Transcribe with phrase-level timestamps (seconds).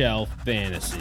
[0.00, 0.96] Shelf Fantasy.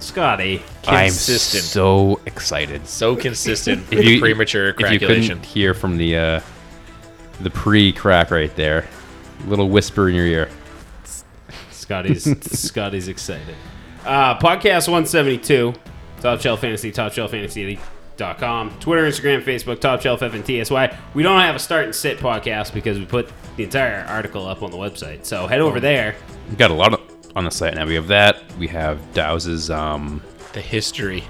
[0.00, 0.62] Scotty.
[0.86, 2.86] I'm so excited.
[2.88, 3.84] So consistent.
[3.92, 6.40] If you- premature If you couldn't hear from the uh,
[7.42, 8.88] the pre-crack right there,
[9.46, 10.48] little whisper in your ear.
[11.70, 12.24] Scotty's
[12.58, 13.56] Scotty's excited.
[14.06, 15.74] Uh, podcast 172,
[16.22, 16.90] Top shelf fantasy.
[16.92, 17.78] Top Shelf Fantasy,
[18.16, 20.96] TopShelfFantasy.com, Twitter, Instagram, Facebook, Top Shelf FNTSY.
[21.14, 24.62] We don't have a start and sit podcast because we put the entire article up
[24.62, 25.24] on the website.
[25.24, 26.16] So head over there.
[26.48, 27.00] We've got a lot of,
[27.36, 27.86] on the site now.
[27.86, 28.42] We have that.
[28.58, 30.22] We have Dows's um,
[30.52, 31.24] the history.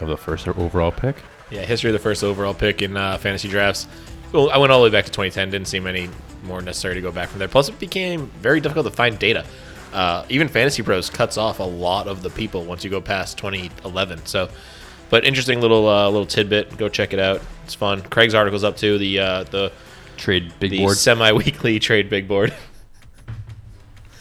[0.00, 1.16] of the first overall pick.
[1.50, 3.86] Yeah, history of the first overall pick in uh, fantasy drafts.
[4.32, 5.50] Well, I went all the way back to 2010.
[5.50, 6.08] Didn't seem any
[6.42, 7.48] more necessary to go back from there.
[7.48, 9.44] Plus, it became very difficult to find data.
[9.92, 13.36] Uh, even Fantasy Pros cuts off a lot of the people once you go past
[13.36, 14.24] 2011.
[14.24, 14.48] So,
[15.12, 16.76] but interesting little uh, little tidbit.
[16.78, 17.40] Go check it out.
[17.64, 18.00] It's fun.
[18.02, 18.96] Craig's article's up too.
[18.98, 19.70] The uh, the
[20.16, 20.96] Trade big the board.
[20.96, 22.52] semi-weekly trade big board.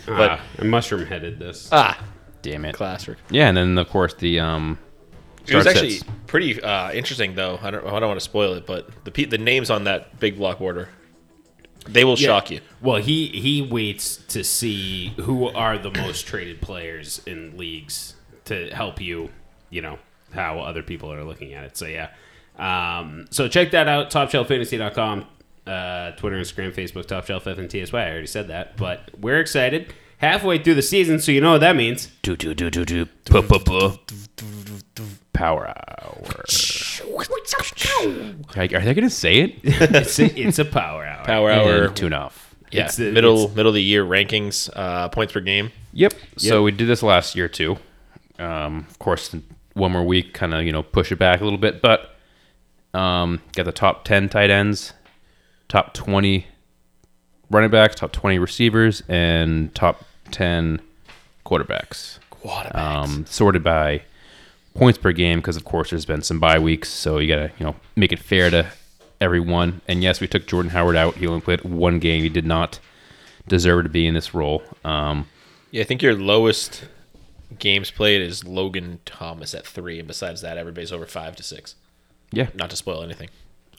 [0.06, 1.69] But- Ah, I mushroom headed this.
[1.72, 1.97] ah,
[2.42, 2.75] Damn it.
[2.75, 3.17] classic.
[3.30, 4.78] Yeah, and then of course the um.
[5.47, 6.09] It was start actually sets.
[6.28, 7.58] pretty uh, interesting, though.
[7.62, 10.19] I don't, I don't want to spoil it, but the pe- the names on that
[10.19, 10.89] big block order,
[11.88, 12.28] they will Yeah.
[12.28, 12.62] shock you.
[12.81, 18.69] Well, he he waits to see who are the most traded players in leagues to
[18.69, 19.30] help you,
[19.72, 19.97] you know,
[20.33, 21.77] how other people are looking at it.
[21.77, 22.09] So yeah.
[22.57, 25.25] Um, so check that out, topshelffantasy.com,
[25.65, 27.93] uh, Twitter, Instagram, Facebook, Top Shelf FNTSY.
[27.93, 29.93] I already said that, but we're excited.
[30.17, 32.09] Halfway through the season, so you know what that means.
[32.21, 33.07] Do do do do do.
[35.33, 36.43] Power hour.
[38.55, 39.55] Are are they gonna say it?
[39.63, 41.25] It's a, it's a power hour.
[41.25, 42.53] Power hour, And tune off.
[42.71, 45.71] yeah, It's the- middle it's- middle of the year rankings, uh, points per game.
[45.93, 46.13] Yep.
[46.38, 47.77] So we did this last year too.
[48.38, 49.35] Um, of course,
[49.73, 52.15] one more week, kind of you know push it back a little bit, but
[52.93, 54.93] um, got the top ten tight ends,
[55.67, 56.47] top twenty
[57.49, 60.81] running backs, top twenty receivers, and top ten
[61.45, 62.19] quarterbacks.
[62.31, 62.75] Quarterbacks.
[62.75, 64.03] Um, sorted by
[64.73, 67.65] points per game because of course there's been some bye weeks, so you gotta you
[67.65, 68.67] know make it fair to
[69.19, 69.81] everyone.
[69.88, 71.15] And yes, we took Jordan Howard out.
[71.15, 72.23] He only played one game.
[72.23, 72.79] He did not
[73.47, 74.63] deserve to be in this role.
[74.83, 75.27] Um,
[75.71, 76.85] yeah, I think your lowest
[77.59, 81.75] games played is Logan Thomas at three, and besides that, everybody's over five to six.
[82.31, 83.29] yeah, Not to spoil anything.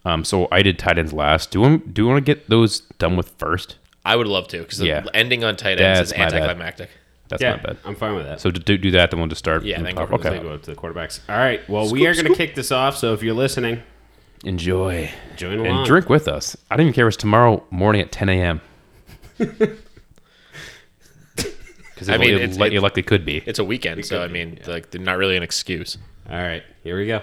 [0.04, 1.50] Um, so I did tight ends last.
[1.52, 3.76] Do we, do you want to get those done with first?
[4.04, 5.04] I would love to because Yeah.
[5.14, 6.34] ending on tight ends That's is my bad.
[6.34, 6.90] anticlimactic.
[7.28, 7.76] That's Yeah, not bad.
[7.84, 8.40] I'm fine with that.
[8.40, 9.62] So to do, do that, then we'll just start.
[9.64, 10.20] Yeah, from then go top.
[10.22, 10.42] from okay.
[10.42, 11.20] go up to the quarterbacks.
[11.28, 11.66] All right.
[11.68, 12.96] Well, we are going to kick this off.
[12.96, 13.82] So if you're listening,
[14.44, 15.66] Enjoy join along.
[15.78, 16.56] and drink with us.
[16.68, 18.60] I don't even care if it's tomorrow morning at 10 a.m.
[22.06, 23.42] Because I mean, it, it's- li- it- it likely could be.
[23.46, 25.98] It's a weekend, so I could be, mean, like, they're not really an excuse.
[26.28, 26.62] All right.
[26.82, 27.22] Here we go.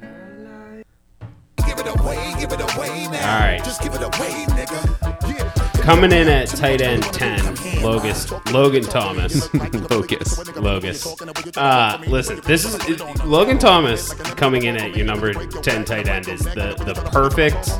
[0.00, 3.34] Give it away, give it away now.
[3.34, 3.62] All right.
[3.64, 5.38] Just give it away, nigga.
[5.38, 5.49] Yeah.
[5.82, 7.38] Coming in at tight end 10,
[7.82, 9.46] Logus, Logan Thomas.
[9.88, 10.38] Focus.
[10.54, 11.56] Logus.
[11.56, 16.40] Uh, listen, this is Logan Thomas coming in at your number 10 tight end is
[16.44, 17.70] the, the perfect.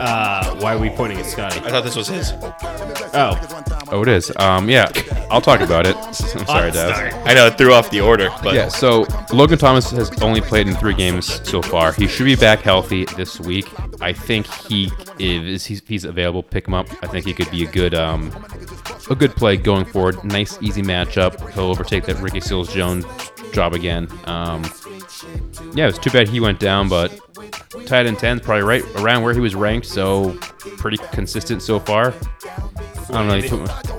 [0.00, 1.60] Uh, why are we pointing at Scotty?
[1.60, 2.32] I thought this was his.
[3.14, 3.38] Oh,
[3.90, 4.30] Oh, it is.
[4.36, 4.90] Um, yeah,
[5.30, 5.96] I'll talk about it.
[6.06, 7.14] I'm sorry, Daz.
[7.24, 10.68] I know it threw off the order, but Yeah, so Logan Thomas has only played
[10.68, 11.92] in three games so far.
[11.92, 13.66] He should be back healthy this week.
[14.02, 16.42] I think he is he's, available.
[16.42, 16.86] Pick him up.
[17.02, 18.32] I think he could be a good um
[19.10, 20.22] a good play going forward.
[20.24, 21.50] Nice easy matchup.
[21.52, 23.04] He'll overtake that Ricky Seals Jones
[23.52, 24.08] job again.
[24.24, 24.62] Um,
[25.74, 27.18] yeah, it was too bad he went down, but
[27.86, 30.32] tight end 10 probably right around where he was ranked, so
[30.76, 32.14] pretty consistent so far.
[33.10, 33.48] I don't know too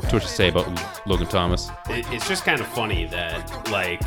[0.09, 1.69] too much to say about Logan Thomas.
[1.87, 4.01] it's just kind of funny that, like,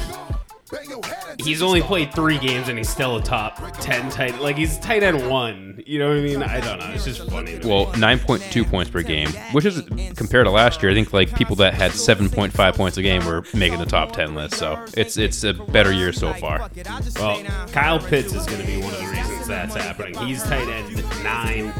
[1.38, 5.02] he's only played three games and he's still a top 10 tight Like, he's tight
[5.02, 5.82] end one.
[5.86, 6.42] You know what I mean?
[6.42, 6.90] I don't know.
[6.92, 7.58] It's just funny.
[7.64, 9.82] Well, 9.2 points per game, which is
[10.16, 10.92] compared to last year.
[10.92, 14.34] I think like people that had 7.5 points a game were making the top 10
[14.34, 14.54] list.
[14.54, 16.70] So it's it's a better year so far.
[17.16, 20.14] Well, Kyle Pitts is going to be one of the reasons that's happening.
[20.26, 21.72] He's tight end nine,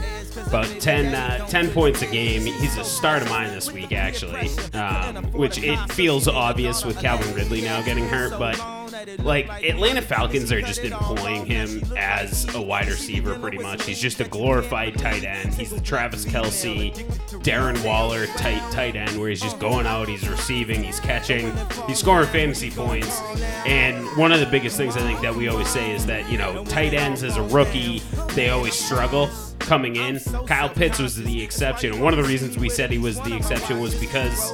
[0.47, 2.43] about 10, uh, 10 points a game.
[2.43, 7.33] He's a start of mine this week, actually, um, which it feels obvious with Calvin
[7.35, 8.82] Ridley now getting hurt, but.
[9.19, 13.85] Like Atlanta Falcons are just employing him as a wide receiver, pretty much.
[13.85, 15.55] He's just a glorified tight end.
[15.55, 16.95] He's the Travis Kelce,
[17.43, 21.53] Darren Waller tight tight end, where he's just going out, he's receiving, he's catching,
[21.87, 23.21] he's scoring fantasy points.
[23.67, 26.39] And one of the biggest things I think that we always say is that you
[26.39, 28.03] know tight ends as a rookie
[28.35, 29.29] they always struggle
[29.59, 30.21] coming in.
[30.47, 32.01] Kyle Pitts was the exception.
[32.01, 34.53] One of the reasons we said he was the exception was because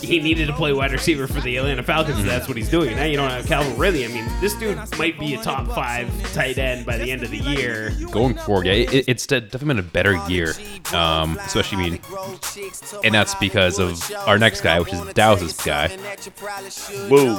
[0.00, 2.18] he needed to play wide receiver for the Atlanta Falcons.
[2.18, 2.96] and That's what he's doing.
[2.96, 4.04] Now you don't have Calvin Ridley.
[4.04, 7.30] I mean, this dude might be a top five tight end by the end of
[7.30, 7.92] the year.
[8.10, 10.54] going forward, yeah, it, it's definitely been a better year.
[10.92, 12.00] Um, especially, I mean,
[13.04, 15.88] and that's because of our next guy, which is Dow's guy.
[17.08, 17.36] Woo.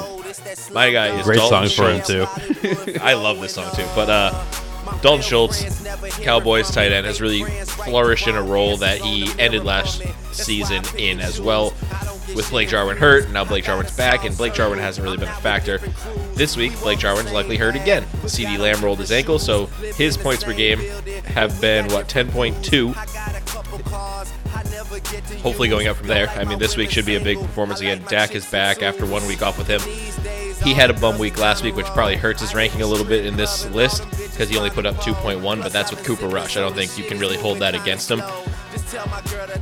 [0.72, 2.98] My guy is Great Dalton song for him too.
[3.00, 3.86] I love this song too.
[3.94, 4.44] But uh,
[5.00, 5.64] Dalton Schultz,
[6.18, 10.02] Cowboys tight end, has really flourished in a role that he ended last
[10.32, 11.74] season in as well.
[12.34, 15.34] With Blake Jarwin hurt, now Blake Jarwin's back, and Blake Jarwin hasn't really been a
[15.34, 15.78] factor.
[16.34, 18.04] This week, Blake Jarwin's likely hurt again.
[18.22, 19.66] CeeDee Lamb rolled his ankle, so
[19.96, 20.78] his points per game
[21.26, 22.94] have been, what, 10.2?
[25.42, 26.28] Hopefully going up from there.
[26.30, 28.02] I mean, this week should be a big performance again.
[28.08, 29.80] Dak is back after one week off with him.
[30.62, 33.26] He had a bum week last week, which probably hurts his ranking a little bit
[33.26, 36.56] in this list because he only put up 2.1, but that's with Cooper Rush.
[36.56, 38.22] I don't think you can really hold that against him.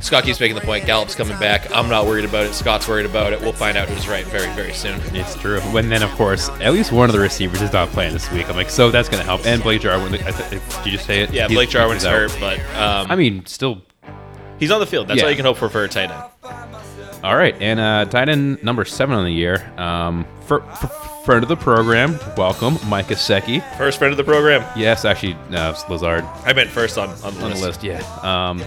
[0.01, 0.85] Scott keeps making the point.
[0.85, 1.73] Gallup's coming back.
[1.73, 2.53] I'm not worried about it.
[2.53, 3.39] Scott's worried about it.
[3.39, 4.99] We'll find out who's right very, very soon.
[5.15, 5.61] It's true.
[5.71, 8.49] When then, of course, at least one of the receivers is not playing this week.
[8.49, 9.45] I'm like, so that's going to help.
[9.45, 11.31] And Blake Jarwin, I th- did you just say it?
[11.31, 13.81] Yeah, He's- Blake Jarwin's hurt, but um, I mean, still
[14.59, 15.07] he's on the field.
[15.07, 15.25] That's Yeah.
[15.25, 16.23] all you can hope for for a tight end.
[17.23, 20.87] All right, and uh, tight end number seven on the year, um, for, for
[21.23, 23.61] friend of the program, welcome, Mike Gesicki.
[23.77, 24.65] First friend of the program.
[24.75, 27.61] Yes, actually, no, it's Lazard I meant first on, on the on the list.
[27.61, 27.83] list.
[27.83, 28.63] Yeah, um,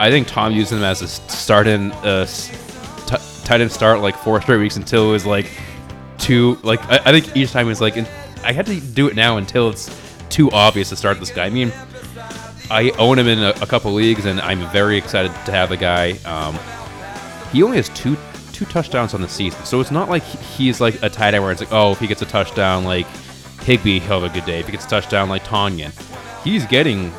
[0.00, 2.48] I think Tom used him as a start in uh, s-
[3.06, 5.50] t- tight end start like four straight weeks until it was like
[6.18, 7.96] too like I, I think each time it was like
[8.44, 9.90] I had to do it now until it's
[10.28, 11.46] too obvious to start this guy.
[11.46, 11.72] I mean,
[12.70, 15.76] I own him in a, a couple leagues, and I'm very excited to have the
[15.76, 16.12] guy.
[16.24, 16.56] Um,
[17.50, 18.16] he only has two
[18.52, 21.50] two touchdowns on the season, so it's not like he's like a tight end where
[21.52, 23.06] it's like, oh, if he gets a touchdown like
[23.62, 24.60] Higbee, he'll have a good day.
[24.60, 25.92] If he gets a touchdown like Tonyan,
[26.44, 27.12] he's getting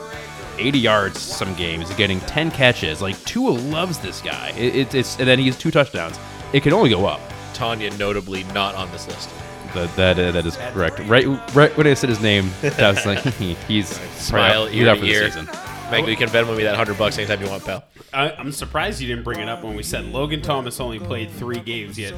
[0.59, 3.01] 80 yards some games, getting 10 catches.
[3.01, 4.49] Like Tua loves this guy.
[4.57, 6.19] It, it, it's and then he has two touchdowns.
[6.53, 7.21] It can only go up.
[7.53, 9.29] Tonyan notably not on this list.
[9.73, 10.99] That that, uh, that is correct.
[11.05, 11.25] Right
[11.55, 13.19] right when I said his name, that was like,
[13.67, 15.68] he's Smile he's ear out to for the season.
[15.91, 17.83] Maggie, you can Venmo me that hundred bucks anytime you want, pal.
[18.13, 21.31] I, I'm surprised you didn't bring it up when we said Logan Thomas only played
[21.31, 22.13] three games yet.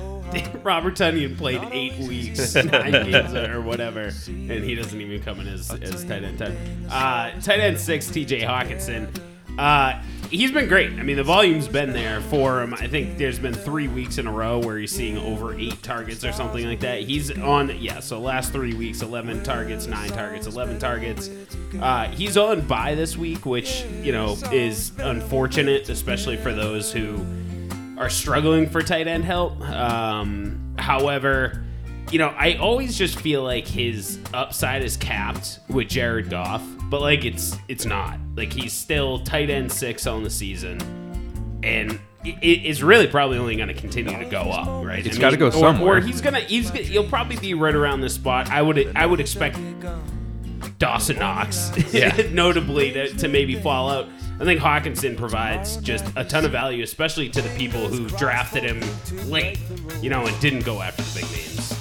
[0.64, 5.48] Robert Tonyan played eight weeks, nine games or whatever, and he doesn't even come in
[5.48, 6.52] as, as tight end ten.
[6.90, 8.42] Uh, tight end six, T.J.
[8.42, 9.10] Hockenson.
[9.58, 10.92] Uh, he's been great.
[10.94, 12.74] I mean, the volume's been there for him.
[12.74, 16.24] I think there's been three weeks in a row where he's seeing over eight targets
[16.24, 17.02] or something like that.
[17.02, 18.00] He's on, yeah.
[18.00, 21.30] So last three weeks, 11 targets, nine targets, 11 targets.
[21.80, 27.24] Uh, he's on by this week, which you know is unfortunate, especially for those who
[27.98, 29.60] are struggling for tight end help.
[29.62, 31.64] Um, however,
[32.10, 37.02] you know, I always just feel like his upside is capped with Jared Goff, but
[37.02, 38.21] like it's it's not.
[38.36, 40.80] Like he's still tight end six on the season,
[41.64, 45.06] and it's really probably only going to continue to go up, right?
[45.06, 45.98] It's gotta mean, go or- somewhere.
[45.98, 48.50] Or he's gonna he's he'll probably be right around this spot.
[48.50, 49.58] I would I would expect
[50.78, 52.16] Dawson Knox, Yeah.
[52.32, 54.08] notably to, to maybe fall out.
[54.40, 58.64] I think Hockenson provides just a ton of value, especially to the people who drafted
[58.64, 58.82] him
[59.30, 59.60] late,
[60.02, 61.78] you know, and didn't go after the big names.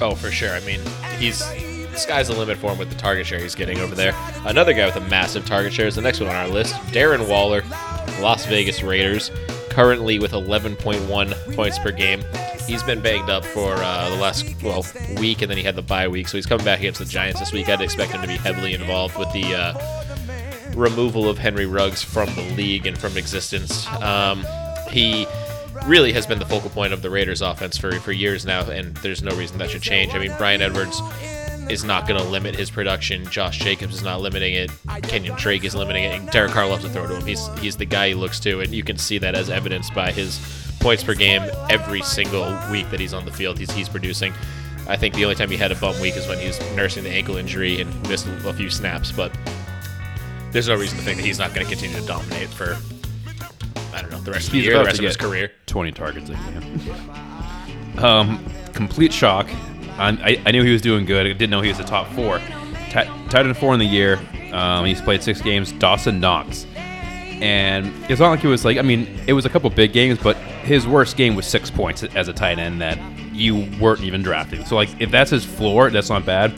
[0.00, 0.50] Oh, for sure.
[0.50, 0.80] I mean,
[1.18, 1.40] he's
[2.00, 4.14] sky's the limit for him with the target share he's getting over there.
[4.44, 7.28] Another guy with a massive target share is the next one on our list, Darren
[7.28, 7.62] Waller,
[8.20, 9.30] Las Vegas Raiders,
[9.68, 12.22] currently with 11.1 points per game.
[12.66, 14.84] He's been banged up for uh, the last well
[15.18, 17.40] week, and then he had the bye week, so he's coming back against the Giants
[17.40, 17.68] this week.
[17.68, 22.32] I'd expect him to be heavily involved with the uh, removal of Henry Ruggs from
[22.34, 23.86] the league and from existence.
[24.02, 24.44] Um,
[24.90, 25.26] he
[25.86, 28.96] really has been the focal point of the Raiders offense for, for years now, and
[28.98, 30.14] there's no reason that should change.
[30.14, 31.00] I mean, Brian Edwards
[31.70, 33.24] is not going to limit his production.
[33.30, 34.70] Josh Jacobs is not limiting it.
[34.86, 36.14] Kenyan Drake is limiting it.
[36.20, 37.26] And Derek Carr loves to throw to him.
[37.26, 40.12] He's he's the guy he looks to, and you can see that as evidenced by
[40.12, 40.38] his
[40.80, 43.58] points per game every single week that he's on the field.
[43.58, 44.32] He's he's producing.
[44.88, 47.04] I think the only time he had a bum week is when he was nursing
[47.04, 49.30] the ankle injury and missed a few snaps, but
[50.50, 52.76] there's no reason to think that he's not going to continue to dominate for
[53.94, 55.52] I don't know the rest of the He's year, the rest of his career.
[55.66, 58.00] 20 targets a game.
[58.04, 59.48] Um, complete shock.
[60.00, 61.26] I, I, knew he was doing good.
[61.26, 62.38] I didn't know he was the top four.
[62.88, 64.18] Ti- tight end four in the year.
[64.52, 65.72] Um, he's played six games.
[65.72, 66.66] Dawson Knox.
[67.40, 70.18] And it's not like it was like, I mean, it was a couple big games,
[70.18, 72.98] but his worst game was six points as a tight end that
[73.32, 74.64] you weren't even drafting.
[74.64, 76.50] So, like, if that's his floor, that's not bad.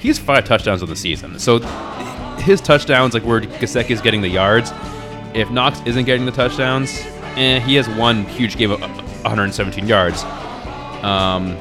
[0.00, 1.38] He's five touchdowns on the season.
[1.38, 1.60] So,
[2.38, 4.72] his touchdowns, like where Gesicki is getting the yards,
[5.34, 6.90] if Knox isn't getting the touchdowns,
[7.36, 10.24] eh, he has one huge game of 117 yards.
[11.02, 11.56] Um,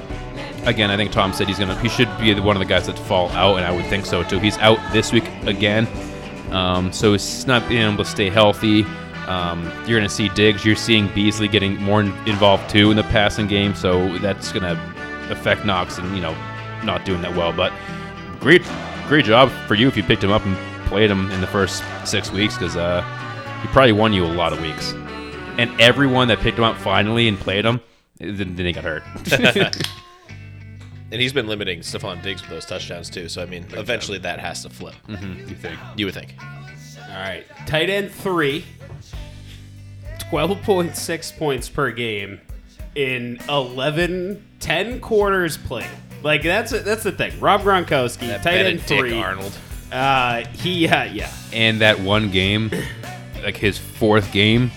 [0.68, 3.00] again, I think Tom said he's gonna he should be one of the guys that
[3.00, 4.40] fall out, and I would think so too.
[4.40, 5.88] He's out this week again,
[6.52, 8.86] um, so he's not being able to stay healthy.
[9.28, 10.64] Um, you're going to see Diggs.
[10.64, 15.32] You're seeing Beasley getting more involved too in the passing game, so that's going to
[15.32, 16.36] affect Knox and you know
[16.84, 17.52] not doing that well.
[17.52, 17.74] But
[18.40, 18.64] great,
[19.08, 20.56] great job for you if you picked him up and
[20.88, 23.02] played him in the first six weeks because uh,
[23.62, 24.94] he probably won you a lot of weeks.
[25.58, 27.82] And everyone that picked him up finally and played him,
[28.20, 29.04] then then they got hurt.
[31.12, 33.30] And he's been limiting Stefon Diggs with those touchdowns too.
[33.30, 34.96] So I mean, eventually that has to flip.
[35.08, 35.80] you think?
[35.96, 36.36] You would think.
[37.10, 37.46] All right.
[37.66, 38.66] Tight end three.
[40.32, 42.42] 12.6 points per game
[42.96, 45.88] in 11, 10 quarters played.
[46.24, 47.40] Like that's that's the thing.
[47.40, 49.22] Rob Gronkowski, That tight end Benedict three.
[49.22, 49.56] Arnold.
[49.92, 51.32] Uh, he uh, yeah.
[51.54, 52.72] And that one game,
[53.44, 54.72] like his fourth game,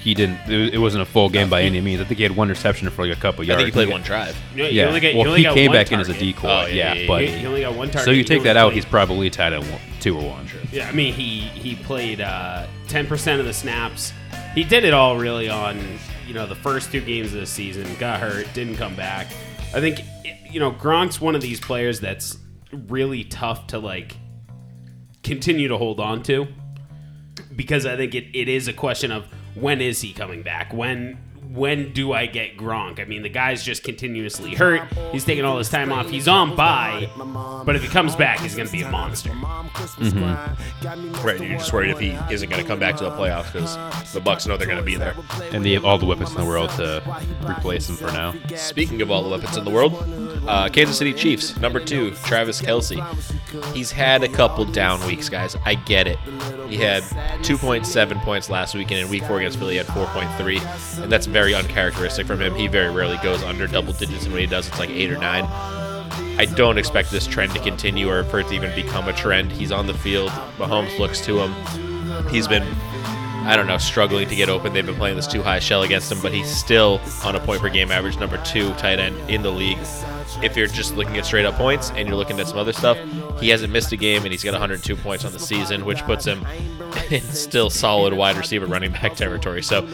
[0.00, 0.38] he didn't.
[0.50, 2.00] It it wasn't a full game by any means.
[2.00, 3.62] I think he had one reception for like a couple I yards.
[3.62, 4.36] think he played one drive.
[4.54, 4.86] You, you Yeah.
[4.86, 6.34] only get, you well, only he got came one back in as a target.
[6.36, 6.48] decoy.
[6.48, 8.04] Oh, yeah, yeah, yeah, but He, he only got one target.
[8.06, 10.46] so you take that out, played- he's probably tied at one, two or one.
[10.72, 14.12] Yeah, I mean he he played uh, ten percent of the snaps.
[14.54, 15.80] He did it all really on
[16.26, 17.86] you know the first two games of the season.
[17.98, 19.26] Got hurt, didn't come back.
[19.74, 20.00] I think
[20.50, 22.38] you know Gronk's one of these players that's
[22.72, 24.16] really tough to like
[25.22, 26.46] continue to hold on to
[27.54, 30.72] because I think it, it is a question of when is he coming back?
[30.72, 31.18] When
[31.52, 33.00] when do I get Gronk?
[33.00, 34.82] I mean, the guy's just continuously hurt.
[35.10, 36.08] He's taking all his time off.
[36.08, 37.08] He's on bye,
[37.66, 39.30] but if he comes back, he's going to be a monster.
[39.30, 41.26] Mm-hmm.
[41.26, 41.40] Right.
[41.40, 44.20] You're just worried if he isn't going to come back to the playoffs because the
[44.20, 45.14] Bucks know they're going to be there.
[45.52, 47.02] And they have all the weapons in the world to
[47.48, 48.34] replace him for now.
[48.54, 49.92] Speaking of all the weapons in the world,
[50.46, 53.00] uh, Kansas City Chiefs, number two, Travis Kelce.
[53.74, 55.56] He's had a couple down weeks, guys.
[55.64, 56.18] I get it.
[56.68, 57.02] He had
[57.42, 61.02] 2.7 points last week, and in week four against Philly, he had 4.3.
[61.02, 62.54] And that's very uncharacteristic from him.
[62.54, 65.18] He very rarely goes under double digits, and when he does, it's like eight or
[65.18, 65.44] nine.
[66.38, 69.52] I don't expect this trend to continue or for it to even become a trend.
[69.52, 70.30] He's on the field.
[70.56, 72.28] Mahomes looks to him.
[72.28, 72.62] He's been,
[73.44, 74.72] I don't know, struggling to get open.
[74.72, 77.60] They've been playing this too high shell against him, but he's still on a point
[77.60, 79.78] per game average, number two tight end in the league.
[80.42, 82.98] If you're just looking at straight up points and you're looking at some other stuff,
[83.40, 86.24] he hasn't missed a game and he's got 102 points on the season, which puts
[86.24, 86.46] him
[87.10, 89.62] in still solid wide receiver running back territory.
[89.62, 89.86] So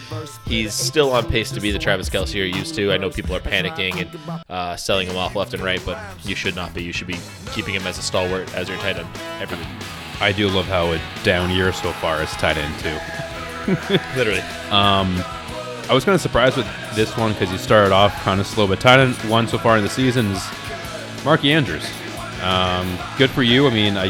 [0.46, 2.92] he's still on pace to be the Travis Kelce you're used to.
[2.92, 6.34] I know people are panicking and uh, selling him off left and right, but you
[6.34, 6.82] should not be.
[6.82, 7.18] You should be
[7.52, 9.08] keeping him as a stalwart as your tight end
[9.40, 9.66] every week.
[10.20, 13.96] I do love how a down year so far is tight end too.
[14.16, 14.42] Literally.
[15.88, 18.66] I was kind of surprised with this one because he started off kind of slow,
[18.66, 20.44] but tight end one so far in the season is
[21.24, 21.88] Marky Andrews.
[22.42, 23.66] Um, good for you.
[23.66, 24.08] I mean, I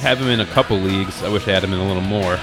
[0.00, 1.22] have him in a couple leagues.
[1.22, 2.38] I wish I had him in a little more.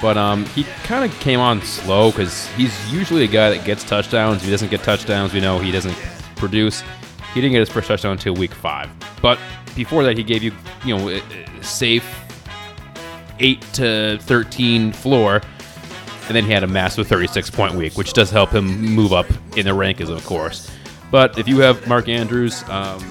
[0.00, 3.84] But um, he kind of came on slow because he's usually a guy that gets
[3.84, 4.38] touchdowns.
[4.38, 5.96] If he doesn't get touchdowns, we know he doesn't
[6.36, 6.82] produce.
[7.34, 8.88] He didn't get his first touchdown until week five.
[9.20, 9.38] But
[9.74, 10.52] before that, he gave you,
[10.84, 11.20] you know,
[11.62, 12.04] safe
[13.40, 15.42] eight to thirteen floor,
[16.28, 19.26] and then he had a massive 36 point week, which does help him move up
[19.56, 20.70] in the rankings, of course.
[21.10, 23.02] But if you have Mark Andrews, um,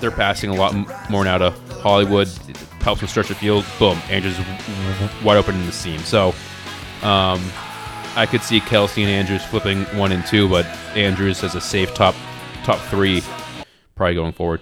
[0.00, 0.74] they're passing a lot
[1.08, 2.28] more now to Hollywood.
[2.80, 3.64] Helps him stretch the field.
[3.78, 4.38] Boom, Andrews
[5.24, 6.00] wide open in the seam.
[6.00, 6.28] So
[7.02, 7.40] um,
[8.16, 11.94] I could see Kelce and Andrews flipping one and two, but Andrews has a safe
[11.94, 12.14] top
[12.64, 13.22] top three,
[13.94, 14.60] probably going forward.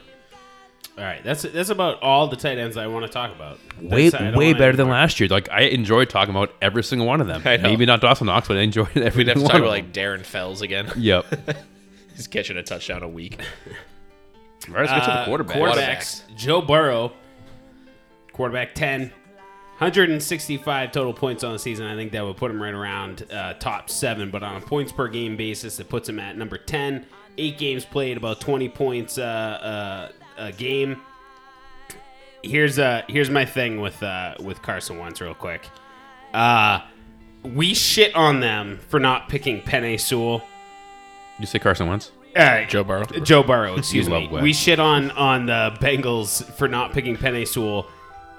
[0.97, 3.59] All right, that's that's about all the tight ends I want to talk about.
[3.81, 5.29] Way That's- way better than last year.
[5.29, 7.43] Like I enjoyed talking about every single one of them.
[7.47, 7.65] I know.
[7.65, 9.93] Maybe not Dawson Knox, but I enjoyed every We'd have to one talk about like
[9.93, 10.91] Darren Fells again.
[10.97, 11.57] Yep.
[12.15, 13.41] He's catching a touchdown a week.
[14.69, 15.57] All right, let's get to the Uh, quarterback.
[15.57, 16.23] Quarterbacks.
[16.37, 17.13] Joe Burrow,
[18.33, 19.11] quarterback 10,
[19.79, 21.87] 165 total points on the season.
[21.87, 24.93] I think that would put him right around uh, top seven, but on a points
[24.93, 27.05] per game basis, it puts him at number 10.
[27.37, 31.01] Eight games played, about 20 points uh, uh, a game.
[32.43, 35.69] Here's uh here's my thing with uh with Carson Wentz real quick.
[36.33, 36.81] Uh
[37.43, 40.43] we shit on them for not picking Penei Sewell.
[41.39, 42.11] You say Carson Wentz?
[42.35, 43.05] Uh, Joe Burrow.
[43.05, 44.29] Joe Burrow, excuse me.
[44.33, 47.87] We shit on on the Bengals for not picking Penei Sewell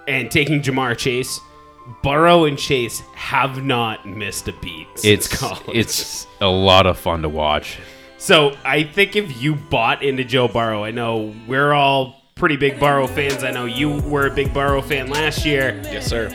[0.07, 1.39] and taking Ja'Marr Chase.
[2.03, 5.77] Burrow and Chase have not missed a beat since It's college.
[5.77, 7.77] it's a lot of fun to watch.
[8.17, 12.79] So I think if you bought into Joe Burrow, I know we're all pretty big
[12.79, 13.43] Burrow fans.
[13.43, 15.79] I know you were a big Burrow fan last year.
[15.85, 16.29] Yes, sir.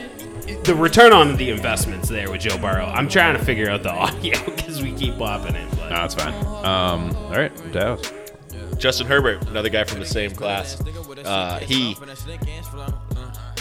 [0.63, 2.85] The return on the investments there with Joe Burrow.
[2.85, 5.69] I'm trying to figure out the audio because we keep bopping it.
[5.71, 6.33] But No, that's fine.
[6.65, 8.11] Um, all right, Dallas.
[8.77, 10.81] Justin Herbert, another guy from the same class.
[11.23, 11.95] Uh, he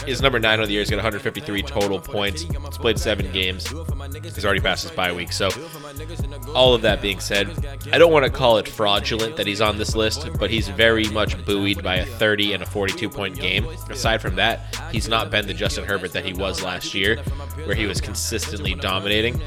[0.07, 0.81] is number nine on the year.
[0.81, 2.43] He's got 153 total points.
[2.43, 3.73] He's played seven games.
[4.23, 5.33] He's already passed his bye week.
[5.33, 5.51] So,
[6.55, 7.49] all of that being said,
[7.93, 11.09] I don't want to call it fraudulent that he's on this list, but he's very
[11.09, 13.67] much buoyed by a 30 and a 42 point game.
[13.89, 17.17] Aside from that, he's not been the Justin Herbert that he was last year,
[17.65, 19.41] where he was consistently dominating.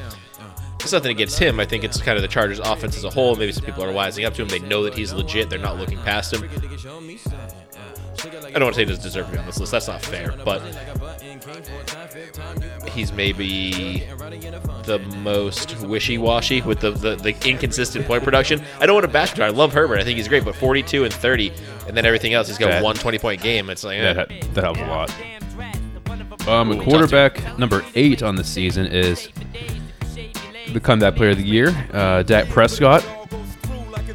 [0.80, 1.62] It's nothing against him.
[1.62, 3.38] I think it's kind of the Chargers' offense as a whole.
[3.38, 4.50] Maybe some people are wising up to him.
[4.50, 5.50] They know that he's legit.
[5.50, 6.50] They're not looking past him.
[8.56, 9.72] I don't want to say he doesn't deserve to be on this list.
[9.72, 10.34] That's not fair.
[10.46, 10.62] But
[12.92, 14.04] he's maybe
[14.86, 18.62] the most wishy-washy with the, the, the inconsistent point production.
[18.80, 19.44] I don't want to bash him.
[19.44, 20.00] I love Herbert.
[20.00, 20.46] I think he's great.
[20.46, 21.52] But 42 and 30,
[21.88, 23.70] and then everything else, he's got That- one 20-point game.
[23.70, 24.14] It's like, eh.
[24.14, 25.14] That, that helps a lot.
[26.48, 29.30] Um, Ooh, a quarterback number eight on the season is
[30.74, 33.04] the comeback player of the year, uh, Dak Prescott.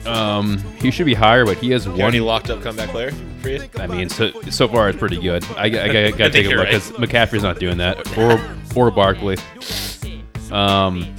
[0.08, 2.00] Um, he should be higher, but he has You one.
[2.02, 3.10] any locked up comeback player
[3.42, 3.68] for you?
[3.78, 5.44] I mean, so so far it's pretty good.
[5.56, 6.66] I, I, gotta- gotta take a look right.
[6.68, 8.40] because McCaffrey's not doing that, or
[8.76, 9.36] or Barkley.
[10.50, 11.14] Um,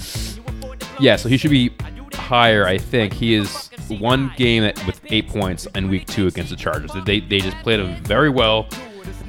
[1.00, 1.72] yeah, so he should be
[2.14, 2.66] higher.
[2.66, 6.56] I think he is one game at, with eight points in week two against the
[6.56, 6.92] Chargers.
[7.06, 8.68] They they just played him very well.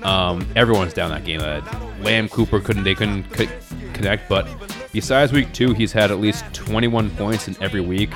[0.02, 1.40] Um, everyone's down that game.
[1.42, 1.60] Uh,
[2.00, 3.46] Lamb Cooper couldn't they couldn't co-
[3.92, 4.46] connect, but
[4.92, 8.10] besides week two, he's had at least 21 points in every week,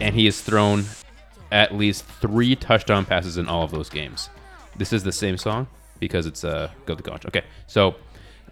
[0.00, 0.84] and he has thrown
[1.52, 4.28] at least three touchdown passes in all of those games.
[4.76, 5.66] This is the same song
[6.00, 7.24] because it's uh go the gosh.
[7.26, 7.96] Okay, so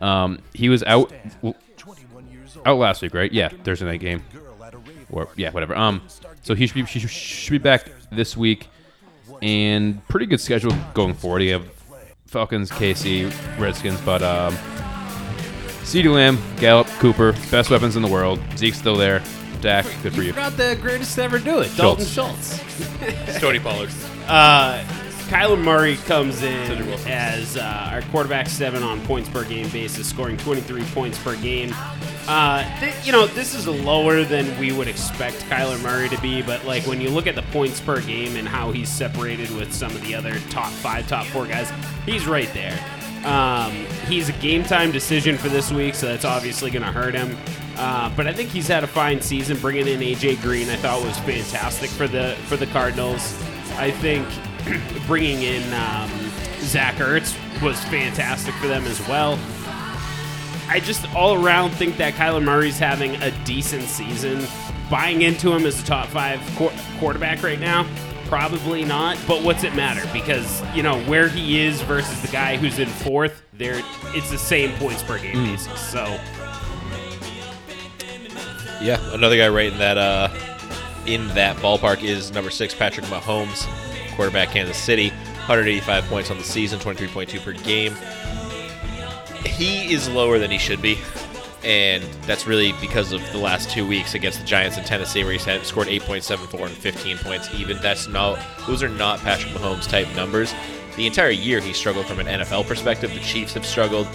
[0.00, 1.12] um, he was out
[2.66, 3.32] out last week, right?
[3.32, 4.22] Yeah, Thursday night game.
[5.10, 5.76] Or yeah, whatever.
[5.76, 6.02] Um,
[6.42, 8.68] so he should be she should be back this week,
[9.42, 11.42] and pretty good schedule going forward.
[11.42, 11.68] You have
[12.26, 14.54] Falcons, KC, Redskins, but um,
[15.82, 18.40] CeeDee Lamb, Gallup, Cooper, best weapons in the world.
[18.56, 19.22] Zeke's still there.
[19.64, 20.34] Dak, good for you.
[20.34, 21.74] Not the greatest to ever do it.
[21.74, 22.60] Dalton Schultz.
[23.40, 23.88] Tony Pollard.
[24.26, 24.84] Uh,
[25.28, 27.10] Kyler Murray comes in Cedric Wilson.
[27.10, 31.74] as uh, our quarterback seven on points per game basis, scoring 23 points per game.
[32.28, 36.42] Uh, th- you know, this is lower than we would expect Kyler Murray to be,
[36.42, 39.72] but like when you look at the points per game and how he's separated with
[39.72, 41.72] some of the other top five, top four guys,
[42.04, 42.78] he's right there.
[43.24, 43.72] Um,
[44.08, 47.34] he's a game time decision for this week, so that's obviously going to hurt him.
[47.76, 49.58] Uh, but I think he's had a fine season.
[49.58, 53.34] Bringing in AJ Green, I thought was fantastic for the for the Cardinals.
[53.76, 54.26] I think
[55.06, 56.10] bringing in um,
[56.60, 59.38] Zach Ertz was fantastic for them as well.
[60.68, 64.46] I just all around think that Kyler Murray's having a decent season.
[64.90, 67.86] Buying into him as a top five qu- quarterback right now,
[68.26, 69.18] probably not.
[69.26, 70.08] But what's it matter?
[70.12, 73.42] Because you know where he is versus the guy who's in fourth.
[73.54, 75.80] There, it's the same points per game basis.
[75.80, 76.04] So
[78.84, 80.28] Yeah, another guy right in that uh,
[81.06, 83.66] in that ballpark is number six, Patrick Mahomes,
[84.14, 87.94] quarterback, Kansas City, 185 points on the season, 23.2 per game.
[89.46, 90.98] He is lower than he should be,
[91.64, 95.32] and that's really because of the last two weeks against the Giants and Tennessee, where
[95.32, 97.78] he scored 8.74 and 15 points even.
[97.80, 100.52] That's not; those are not Patrick Mahomes type numbers.
[100.96, 103.14] The entire year he struggled from an NFL perspective.
[103.14, 104.08] The Chiefs have struggled,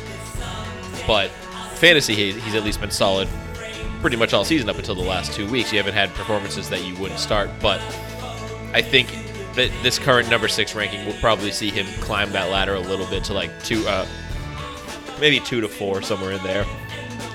[1.07, 1.31] but
[1.73, 3.27] fantasy he's at least been solid
[4.01, 5.71] pretty much all season up until the last two weeks.
[5.71, 7.81] You haven't had performances that you wouldn't start, but
[8.73, 9.09] I think
[9.55, 13.07] that this current number six ranking will probably see him climb that ladder a little
[13.07, 14.07] bit to like two, uh,
[15.19, 16.65] maybe two to four, somewhere in there.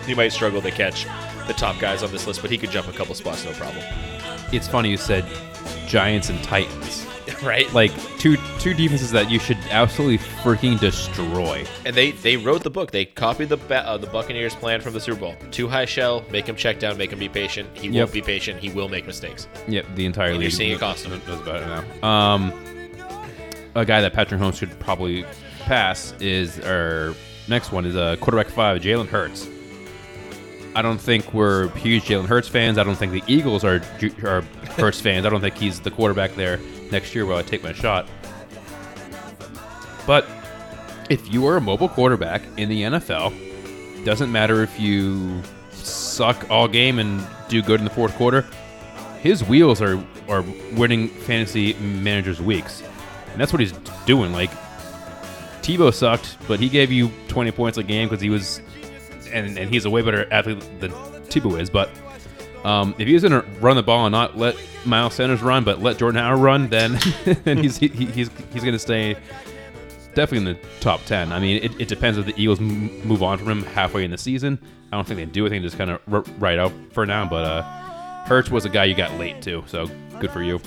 [0.06, 1.04] He might struggle to catch
[1.46, 3.84] the top guys on this list, but he could jump a couple spots, no problem.
[4.52, 5.24] It's funny you said
[5.86, 7.03] Giants and Titans.
[7.42, 7.72] right?
[7.72, 11.64] Like two two defenses that you should absolutely freaking destroy.
[11.84, 12.90] and they they wrote the book.
[12.90, 15.34] They copied the ba- uh, the Buccaneers' plan from the Super Bowl.
[15.50, 17.68] Too high shell, make him check down, make him be patient.
[17.74, 17.94] He Yep.
[17.94, 18.60] won't be patient.
[18.60, 19.48] He will make mistakes.
[19.68, 20.44] Yep, the entire And league.
[20.44, 21.20] you're seeing it constantly.
[21.26, 21.66] knows about it
[22.02, 22.08] now.
[22.08, 22.52] Um,
[23.74, 25.24] a guy that Patrick Holmes should probably
[25.64, 27.14] pass is our
[27.48, 29.48] next one is uh, quarterback five, Jalen Hurts.
[30.76, 32.78] I don't think we're huge Jalen Hurts fans.
[32.78, 33.80] I don't think the Eagles are
[34.24, 34.40] are
[34.76, 35.24] Hurts fans.
[35.24, 36.58] I don't think he's the quarterback there
[36.90, 37.26] next year.
[37.26, 38.08] While I take my shot,
[40.06, 40.26] but
[41.10, 46.68] if you are a mobile quarterback in the NFL, doesn't matter if you suck all
[46.68, 48.46] game and do good in the fourth quarter.
[49.20, 50.42] His wheels are are
[50.72, 52.82] winning fantasy managers weeks,
[53.32, 53.72] and that's what he's
[54.06, 54.32] doing.
[54.32, 54.50] Like
[55.62, 58.60] Tebow sucked, but he gave you 20 points a game because he was,
[59.32, 60.90] and and he's a way better athlete than
[61.28, 61.70] Tebow is.
[61.70, 61.90] But
[62.64, 65.98] um, if he's gonna run the ball and not let Miles Sanders run, but let
[65.98, 66.98] Jordan Howard run, then
[67.44, 69.16] then he's he, he's he's gonna stay
[70.14, 71.32] definitely in the top 10.
[71.32, 74.12] I mean, it, it depends if the Eagles m- move on from him halfway in
[74.12, 74.60] the season.
[74.92, 75.44] I don't think they do.
[75.44, 77.28] I think they just kind of r- right out for now.
[77.28, 77.62] But uh,
[78.26, 79.88] Hurts was a guy you got late too, so
[80.20, 80.60] good for you.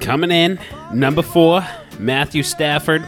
[0.00, 0.58] coming in
[0.92, 1.66] number four,
[1.98, 3.02] Matthew Stafford.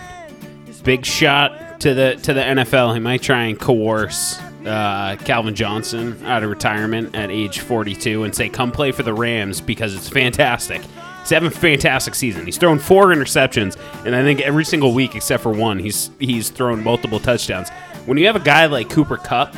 [0.82, 2.94] big shot to the to the NFL.
[2.94, 8.34] He might try and coerce uh, Calvin Johnson out of retirement at age 42 and
[8.34, 10.82] say, "Come play for the Rams because it's fantastic."
[11.20, 12.44] He's having a fantastic season.
[12.44, 16.50] He's thrown four interceptions, and I think every single week except for one, he's he's
[16.50, 17.70] thrown multiple touchdowns.
[18.06, 19.56] When you have a guy like Cooper Kupp,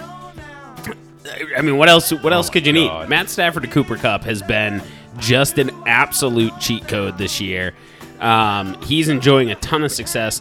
[1.57, 2.11] I mean, what else?
[2.13, 3.09] What else my could you need?
[3.09, 4.83] Matt Stafford to Cooper Kupp has been
[5.19, 7.75] just an absolute cheat code this year.
[8.21, 10.41] Um, he's enjoying a ton of success.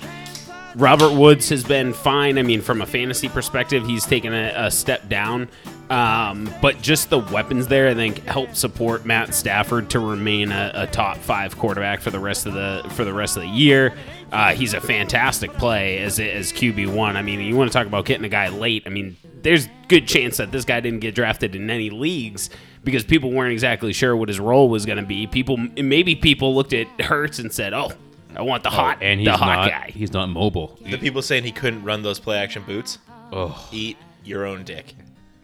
[0.76, 2.38] Robert Woods has been fine.
[2.38, 5.48] I mean, from a fantasy perspective, he's taken a, a step down.
[5.90, 10.72] Um, but just the weapons there, I think, help support Matt Stafford to remain a,
[10.74, 13.94] a top five quarterback for the rest of the for the rest of the year.
[14.32, 17.16] Uh, he's a fantastic play as as QB one.
[17.16, 18.84] I mean, you want to talk about getting a guy late.
[18.86, 22.50] I mean, there's good chance that this guy didn't get drafted in any leagues
[22.84, 25.28] because people weren't exactly sure what his role was going to be.
[25.28, 27.92] People maybe people looked at Hurts and said, "Oh,
[28.36, 29.70] I want the hot and the he's hot not.
[29.70, 30.78] guy." He's not mobile.
[30.82, 32.98] The people saying he couldn't run those play action boots,
[33.32, 34.94] Oh, eat your own dick.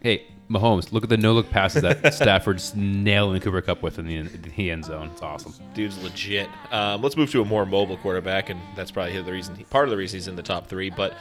[0.02, 4.06] hey Mahomes, look at the no look passes that Stafford's nailing Cooper Kupp with in
[4.06, 5.08] the, in the end zone.
[5.12, 5.54] It's awesome.
[5.72, 6.46] Dude's legit.
[6.70, 9.90] Um, let's move to a more mobile quarterback, and that's probably the reason, part of
[9.90, 10.90] the reason he's in the top three.
[10.90, 11.14] But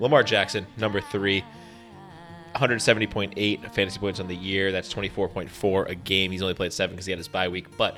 [0.00, 1.44] Lamar Jackson, number three,
[2.54, 4.72] 170.8 fantasy points on the year.
[4.72, 6.30] That's 24.4 a game.
[6.30, 7.76] He's only played seven because he had his bye week.
[7.76, 7.96] But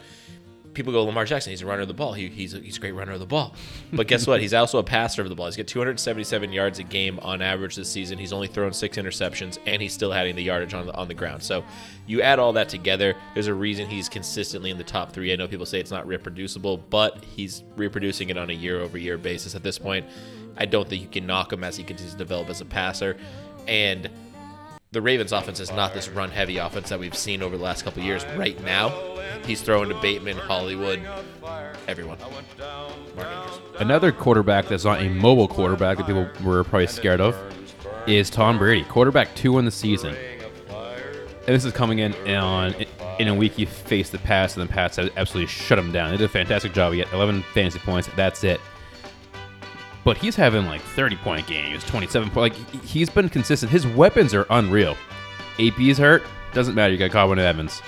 [0.74, 2.12] people go, Lamar Jackson, he's a runner of the ball.
[2.12, 3.54] He, he's, a, he's a great runner of the ball.
[3.92, 4.40] But guess what?
[4.40, 5.46] He's also a passer of the ball.
[5.46, 8.18] He's got 277 yards a game on average this season.
[8.18, 11.14] He's only thrown six interceptions, and he's still adding the yardage on the, on the
[11.14, 11.42] ground.
[11.42, 11.64] So
[12.06, 15.32] you add all that together, there's a reason he's consistently in the top three.
[15.32, 18.98] I know people say it's not reproducible, but he's reproducing it on a year over
[18.98, 20.06] year basis at this point.
[20.56, 23.16] I don't think you can knock him as he continues to develop as a passer.
[23.66, 24.10] And
[24.92, 27.84] the Ravens offense is not this run heavy offense that we've seen over the last
[27.84, 28.24] couple years.
[28.36, 28.88] Right now,
[29.46, 31.00] he's throwing to Bateman, Hollywood,
[31.86, 32.18] everyone.
[33.78, 37.36] Another quarterback that's not a mobile quarterback that people were probably scared of
[38.08, 40.16] is Tom Brady, quarterback two in the season.
[40.70, 42.74] And this is coming in on
[43.20, 46.10] in a week he faced the Pats, and the Pats absolutely shut him down.
[46.10, 46.92] They did a fantastic job.
[46.94, 48.08] He had 11 fantasy points.
[48.16, 48.60] That's it.
[50.04, 52.54] But he's having like 30 point games, 27 point.
[52.54, 53.70] Like he's been consistent.
[53.70, 54.96] His weapons are unreal.
[55.58, 56.22] AP's hurt,
[56.54, 56.92] doesn't matter.
[56.92, 57.82] You got Godwin and Evans.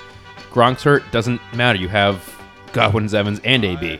[0.51, 1.79] Gronk's hurt, doesn't matter.
[1.79, 2.29] You have
[2.71, 3.99] Godwin, Evans, and AB,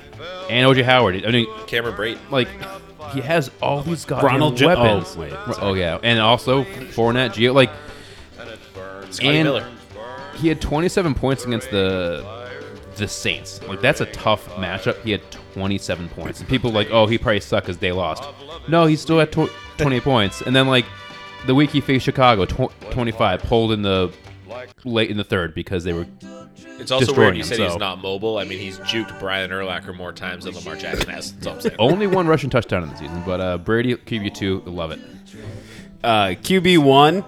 [0.50, 1.26] and OJ Howard.
[1.26, 2.20] I mean, Cameron Brate.
[2.30, 2.48] like
[3.14, 5.14] he has all these goddamn Ronald Jo- oh, weapons.
[5.16, 7.72] oh, wait, oh yeah, and also Fournette, Gio, Like
[9.10, 9.68] Scotty And- Miller.
[10.36, 12.24] he had 27 points against the
[12.98, 13.62] the Saints.
[13.64, 15.02] Like that's a tough matchup.
[15.04, 15.22] He had
[15.54, 18.24] 27 points, and people like, oh, he probably sucked because they lost.
[18.68, 20.86] No, he still had tw- 20 points, and then like
[21.46, 24.12] the week he faced Chicago, tw- 25, pulled in the
[24.86, 26.06] late in the third because they were
[26.80, 28.38] It's also destroying weird you him, said he's not mobile.
[28.38, 31.34] I mean, he's juked Brian Urlacher more times than Lamar Jackson has.
[31.34, 31.76] That's all I'm saying.
[31.80, 33.24] only one rushing touchdown in the season.
[33.26, 35.00] But uh, Brady QB two, love it.
[36.04, 37.24] Uh, QB one.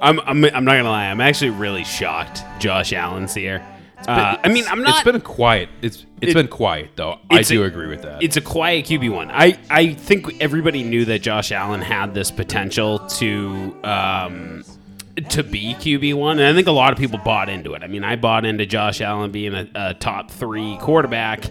[0.00, 1.06] I'm, I'm I'm not gonna lie.
[1.08, 2.42] I'm actually really shocked.
[2.60, 3.66] Josh Allen's here.
[4.06, 4.96] Uh, I mean, I'm not.
[4.96, 5.68] It's been quiet.
[5.82, 7.18] It's it's It- been quiet though.
[7.30, 8.22] I do a- agree with that.
[8.22, 9.30] It's a quiet QB one.
[9.30, 14.64] I, I think everybody knew that Josh Allen had this potential to um,
[15.30, 17.82] to be QB one, and I think a lot of people bought into it.
[17.82, 21.44] I mean, I bought into Josh Allen being a, a top three quarterback,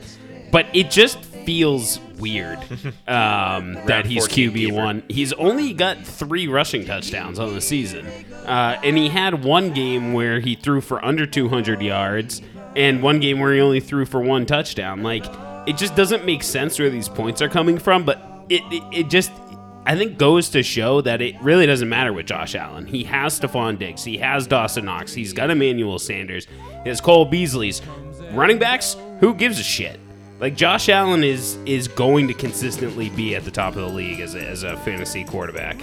[0.51, 2.60] but it just feels weird
[3.07, 5.01] um, that he's QB one.
[5.07, 8.05] He's only got three rushing touchdowns on the season,
[8.45, 12.41] uh, and he had one game where he threw for under 200 yards,
[12.75, 15.03] and one game where he only threw for one touchdown.
[15.03, 15.25] Like
[15.65, 19.10] it just doesn't make sense where these points are coming from, but it it, it
[19.10, 19.31] just.
[19.86, 22.86] I think goes to show that it really doesn't matter with Josh Allen.
[22.86, 24.03] He has Stefon Diggs.
[24.03, 25.13] He has Dawson Knox.
[25.13, 26.45] He's got Emmanuel Sanders.
[26.83, 27.81] He has Cole Beasley's.
[28.33, 29.97] Running backs, who gives a shit?
[30.39, 34.19] Like Josh Allen is is going to consistently be at the top of the league
[34.19, 35.78] as a, as a fantasy quarterback.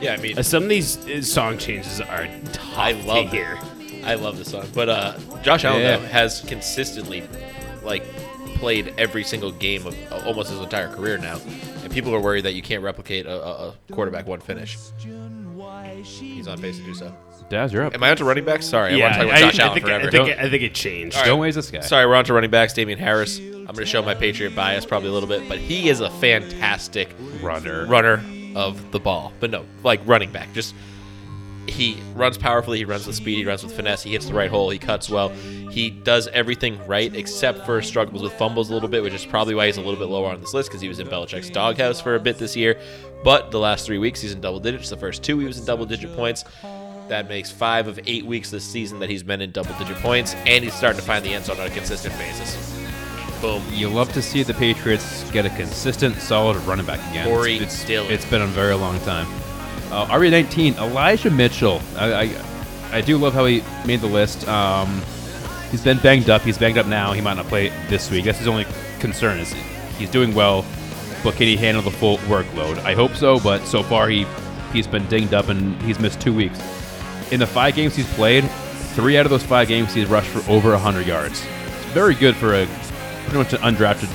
[0.00, 3.36] Yeah, I mean, Uh, Some of these uh, song changes are tough I love to
[3.36, 3.58] hear.
[4.04, 4.66] I love this song.
[4.74, 5.96] But uh, Josh Allen Yeah.
[5.98, 7.22] though, has consistently
[7.82, 8.04] like
[8.56, 11.38] played every single game of uh, almost his entire career now,
[11.84, 14.76] and people are worried that you can't replicate a, a, a quarterback one finish.
[16.02, 17.12] He's on pace to do so.
[17.48, 17.94] Daz, you're up.
[17.94, 18.66] Am I on to running backs?
[18.66, 20.06] Sorry, I want to talk I, about Josh I Allen think, forever.
[20.06, 21.16] I think, it, I think it changed.
[21.16, 21.28] All right.
[21.28, 21.80] Don't waste this guy.
[21.80, 22.74] Sorry, we're on to running backs.
[22.74, 23.38] Damien Harris.
[23.38, 26.10] I'm going to show my Patriot bias probably a little bit, but he is a
[26.10, 27.86] fantastic Runner.
[27.86, 29.32] runner of the ball.
[29.40, 30.52] But no, like running back.
[30.52, 30.74] Just
[31.66, 32.78] he runs powerfully.
[32.78, 33.36] He runs with speed.
[33.36, 34.02] He runs with finesse.
[34.02, 34.70] He hits the right hole.
[34.70, 35.28] He cuts well.
[35.28, 39.54] He does everything right except for struggles with fumbles a little bit, which is probably
[39.54, 42.00] why he's a little bit lower on this list because he was in Belichick's doghouse
[42.00, 42.80] for a bit this year.
[43.22, 44.88] But the last three weeks, he's in double digits.
[44.88, 46.44] The first two, he was in double digit points.
[47.08, 50.34] That makes five of eight weeks this season that he's been in double digit points,
[50.46, 52.74] and he's starting to find the end zone on a consistent basis.
[53.40, 53.62] Boom.
[53.70, 57.26] You love to see the Patriots get a consistent, solid running back again.
[57.26, 59.26] Corey it's, it's, it's been a very long time.
[59.90, 61.80] Uh, RB19, Elijah Mitchell.
[61.96, 62.44] I, I
[62.90, 64.48] I do love how he made the list.
[64.48, 65.02] Um,
[65.70, 66.42] he's been banged up.
[66.42, 67.12] He's banged up now.
[67.12, 68.24] He might not play this week.
[68.24, 68.66] That's his only
[68.98, 69.38] concern.
[69.38, 69.52] Is
[69.98, 70.64] he's doing well,
[71.22, 72.78] but can he handle the full workload?
[72.78, 73.38] I hope so.
[73.38, 74.26] But so far he
[74.72, 76.58] he's been dinged up and he's missed two weeks.
[77.30, 78.44] In the five games he's played,
[78.94, 81.44] three out of those five games he's rushed for over 100 yards.
[81.66, 82.66] It's very good for a
[83.24, 84.08] pretty much an undrafted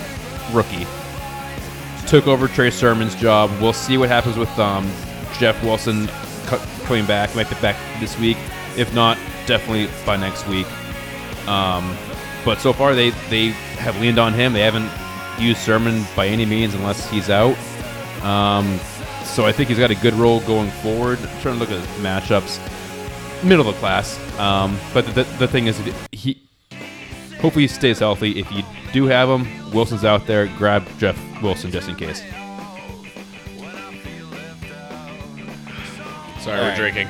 [0.53, 0.87] rookie.
[2.07, 3.51] Took over Trey Sermon's job.
[3.61, 4.89] We'll see what happens with um,
[5.37, 6.07] Jeff Wilson
[6.85, 7.35] coming back.
[7.35, 8.37] Might be back this week.
[8.77, 10.67] If not, definitely by next week.
[11.47, 11.95] Um,
[12.45, 13.47] but so far they they
[13.77, 14.53] have leaned on him.
[14.53, 14.89] They haven't
[15.39, 17.57] used Sermon by any means unless he's out.
[18.23, 18.79] Um,
[19.23, 21.19] so I think he's got a good role going forward.
[21.19, 22.59] I'm trying to look at matchups,
[23.43, 24.17] middle of the class.
[24.39, 25.79] Um, but the, the thing is,
[26.11, 26.39] he
[27.39, 28.39] hopefully he stays healthy.
[28.39, 30.47] If you do have him, Wilson's out there.
[30.57, 32.21] Grab Jeff Wilson just in case.
[36.39, 36.77] Sorry, All we're right.
[36.77, 37.07] drinking.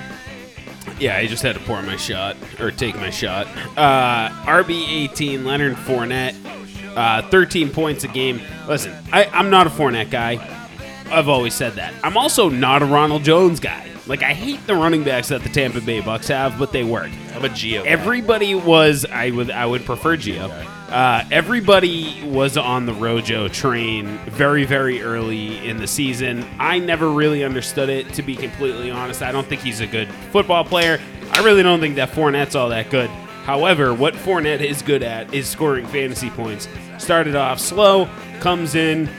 [1.00, 3.48] Yeah, I just had to pour my shot or take my shot.
[3.76, 6.36] Uh, RB eighteen, Leonard Fournette,
[6.96, 8.40] uh, thirteen points a game.
[8.68, 10.34] Listen, I, I'm not a Fournette guy.
[11.12, 11.94] I've always said that.
[12.04, 13.88] I'm also not a Ronald Jones guy.
[14.06, 17.10] Like I hate the running backs that the Tampa Bay Bucks have, but they work.
[17.34, 17.86] I'm a Gio.
[17.86, 19.06] Everybody was.
[19.06, 19.50] I would.
[19.50, 20.50] I would prefer Gio.
[20.90, 26.46] Uh, everybody was on the Rojo train very, very early in the season.
[26.60, 29.24] I never really understood it, to be completely honest.
[29.24, 31.00] I don't think he's a good football player.
[31.32, 33.10] I really don't think that Fournette's all that good.
[33.10, 36.68] However, what Fournette is good at is scoring fantasy points.
[37.00, 38.08] Started off slow,
[38.40, 39.10] comes in,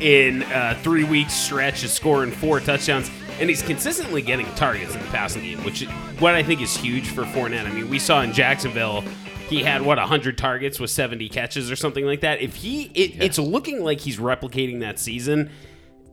[0.00, 5.00] in a three week stretch is scoring four touchdowns, and he's consistently getting targets in
[5.00, 5.84] the passing game, which
[6.18, 7.66] what I think is huge for Fournette.
[7.66, 9.02] I mean, we saw in Jacksonville.
[9.48, 12.40] He had what 100 targets with 70 catches or something like that.
[12.40, 15.50] If he, it, it's looking like he's replicating that season.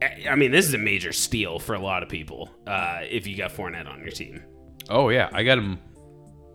[0.02, 2.50] I I mean, this is a major steal for a lot of people.
[2.68, 4.44] Uh, if you got Fournette on your team,
[4.90, 5.80] Oh yeah, I got him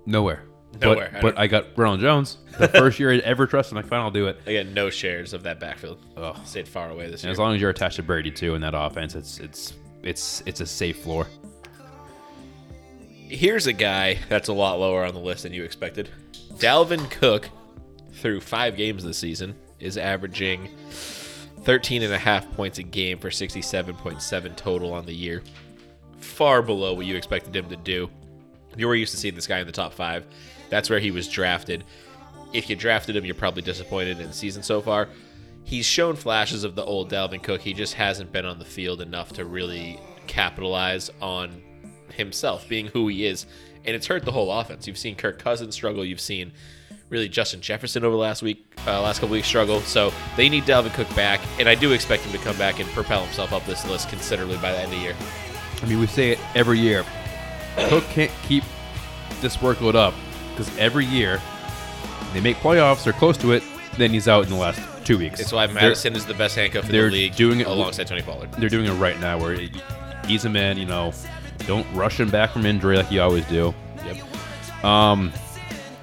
[0.05, 0.43] nowhere.
[0.81, 1.09] Nowhere.
[1.09, 3.77] I But, but I got Ronald Jones, the first year I ever trusted.
[3.79, 4.39] I'm like, fine, I'll do it.
[4.47, 6.05] I get no shares of that backfield.
[6.19, 6.37] Ugh.
[6.45, 7.33] Stayed far away this And year.
[7.33, 9.73] as long as you're attached to Brady too in that offense, it's it's
[10.07, 11.27] it's it's a safe floor.
[13.29, 16.09] Here's a guy that's a lot lower on the list than you expected.
[16.55, 17.49] Dalvin Cook,
[18.13, 23.31] through five games this season, is averaging 13 and a half points a game for
[23.31, 25.43] 67.7 total on the year.
[26.19, 28.09] Far below what you expected him to do.
[28.77, 30.25] You were used to seeing this guy in the top five.
[30.71, 31.85] That's where he was drafted.
[32.53, 35.09] If you drafted him, you're probably disappointed in the season so far.
[35.67, 37.61] He's shown flashes of the old Dalvin Cook.
[37.61, 39.99] He just hasn't been on the field enough to really
[40.29, 41.61] capitalize on
[42.13, 43.47] himself being who he is,
[43.85, 44.87] and it's hurt the whole offense.
[44.87, 46.05] You've seen Kirk Cousins struggle.
[46.05, 46.53] You've seen
[47.11, 49.81] really Justin Jefferson over the last week, uh, last couple weeks struggle.
[49.81, 52.89] So they need Dalvin Cook back, and I do expect him to come back and
[52.91, 55.17] propel himself up this list considerably by the end of the year.
[55.83, 57.05] I mean, we say it every year.
[57.89, 58.63] Cook can't keep
[59.41, 60.15] this workload up
[60.51, 61.43] because every year
[62.35, 63.65] they make playoffs or close to it,
[63.97, 65.41] then he's out in the last two weeks.
[65.41, 68.23] It's why Mattison is the best handcuff in the they're league, doing it- alongside Tony
[68.23, 68.53] Pollard.
[68.59, 69.57] they're doing it right now where
[70.29, 71.13] ease him in, you know,
[71.67, 73.75] don't rush him back from injury like you always do.
[74.05, 74.85] Yep.
[74.85, 75.33] Um,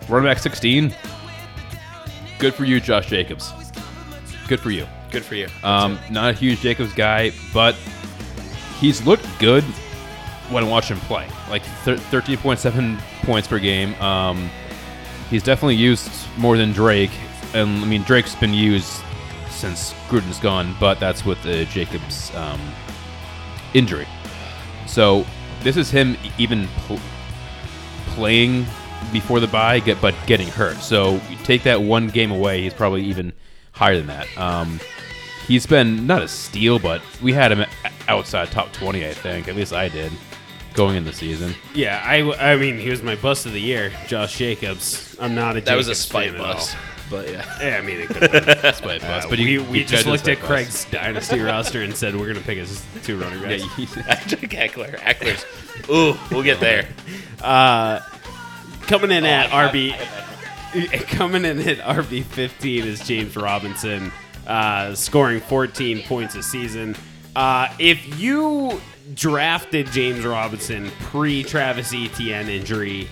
[0.09, 0.93] running back 16.
[2.39, 3.51] Good for you, Josh Jacobs.
[4.47, 4.87] Good for you.
[5.11, 5.47] Good for you.
[5.63, 7.75] Um, not a huge Jacobs guy, but
[8.79, 9.63] he's looked good
[10.49, 11.27] when I watch him play.
[11.49, 13.93] Like thir- 13.7 points per game.
[14.01, 14.49] Um,
[15.29, 17.11] he's definitely used more than Drake.
[17.53, 19.01] And I mean, Drake's been used
[19.49, 22.59] since Gruden's gone, but that's with the Jacobs um,
[23.73, 24.07] injury.
[24.87, 25.25] So
[25.61, 26.99] this is him even pl-
[28.07, 28.65] playing
[29.11, 30.77] before the bye, get but getting hurt.
[30.77, 33.33] So you take that one game away, he's probably even
[33.71, 34.27] higher than that.
[34.37, 34.79] Um,
[35.47, 37.65] he's been not a steal, but we had him
[38.07, 39.47] outside top twenty, I think.
[39.47, 40.11] At least I did
[40.73, 41.53] going in the season.
[41.75, 45.15] yeah, I, I mean, he was my bust of the year, Josh Jacobs.
[45.19, 46.53] I'm not a that was a Jacobs spite fan at all.
[46.55, 46.75] bust.
[47.13, 47.45] But yeah.
[47.62, 48.58] Yeah, I mean, it could have been.
[48.62, 49.04] That's what it.
[49.04, 52.15] Uh, but we, you, we you just looked at like Craig's dynasty roster and said
[52.15, 53.62] we're going to pick his two running backs.
[53.62, 54.97] Yeah, he- Ekeler.
[54.99, 55.45] Ekeler's.
[55.89, 56.88] Ooh, we'll get there.
[57.41, 57.99] Uh,
[58.88, 59.91] coming in at RB,
[61.08, 64.13] coming in at RB 15 is James Robinson,
[64.47, 66.95] uh, scoring 14 points a season.
[67.36, 68.80] Uh, if you
[69.13, 73.10] drafted James Robinson pre Travis Etienne injury,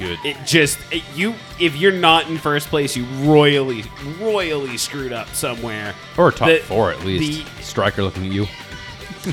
[0.00, 0.18] good.
[0.24, 3.84] it just it- you if you're not in first place, you royally
[4.20, 5.94] royally screwed up somewhere.
[6.18, 7.44] or top the- four at least.
[7.56, 8.46] the- Striker looking at you.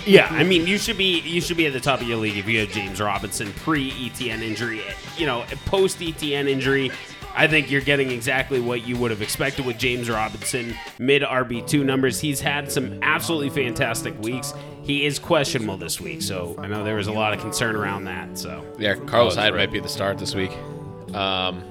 [0.05, 2.35] Yeah, I mean, you should be you should be at the top of your league
[2.37, 4.81] if you have James Robinson pre ETN injury.
[5.17, 6.91] You know, post ETN injury,
[7.33, 11.85] I think you're getting exactly what you would have expected with James Robinson, mid RB2
[11.85, 12.19] numbers.
[12.19, 14.53] He's had some absolutely fantastic weeks.
[14.87, 18.05] He is questionable this week, so I know there was a lot of concern around
[18.05, 18.37] that.
[18.37, 20.51] So Yeah, Carlos Hyde might be the start this week.
[21.13, 21.61] Um,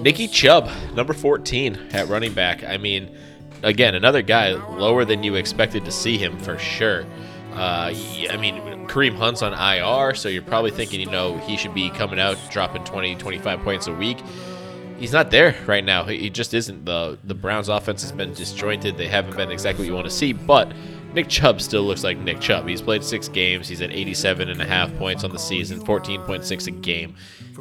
[0.00, 2.64] Nicky Chubb, number 14 at running back.
[2.64, 3.16] I mean,
[3.62, 7.06] again, another guy lower than you expected to see him for sure.
[7.52, 7.94] Uh,
[8.28, 8.56] I mean,
[8.88, 12.36] Kareem Hunt's on IR, so you're probably thinking, you know, he should be coming out,
[12.50, 14.18] dropping 20, 25 points a week.
[14.98, 16.02] He's not there right now.
[16.02, 16.84] He just isn't.
[16.84, 18.96] The the Browns offense has been disjointed.
[18.96, 20.72] They haven't been exactly what you want to see, but
[21.14, 22.66] Nick Chubb still looks like Nick Chubb.
[22.66, 23.68] He's played six games.
[23.68, 27.14] He's at 87 and a half points on the season, 14.6 a game.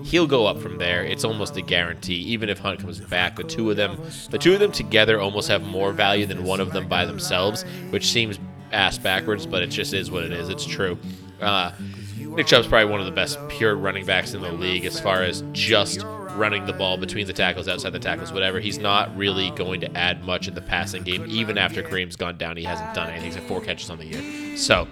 [0.04, 1.04] He'll go up from there.
[1.04, 2.16] It's almost a guarantee.
[2.16, 4.00] Even if Hunt comes back, the two of them,
[4.32, 7.64] the two of them together almost have more value than one of them by themselves,
[7.92, 8.40] which seems
[8.72, 10.50] ass backwards, but it just is what it is.
[10.50, 10.98] It's true.
[11.40, 11.72] Uh,
[12.18, 15.22] Nick Chubb's probably one of the best pure running backs in the league as far
[15.22, 16.04] as just
[16.36, 18.60] running the ball between the tackles, outside the tackles, whatever.
[18.60, 21.26] He's not really going to add much in the passing game.
[21.28, 23.26] Even after Kareem's gone down, he hasn't done anything.
[23.26, 24.58] He's had four catches on the year.
[24.58, 24.88] So,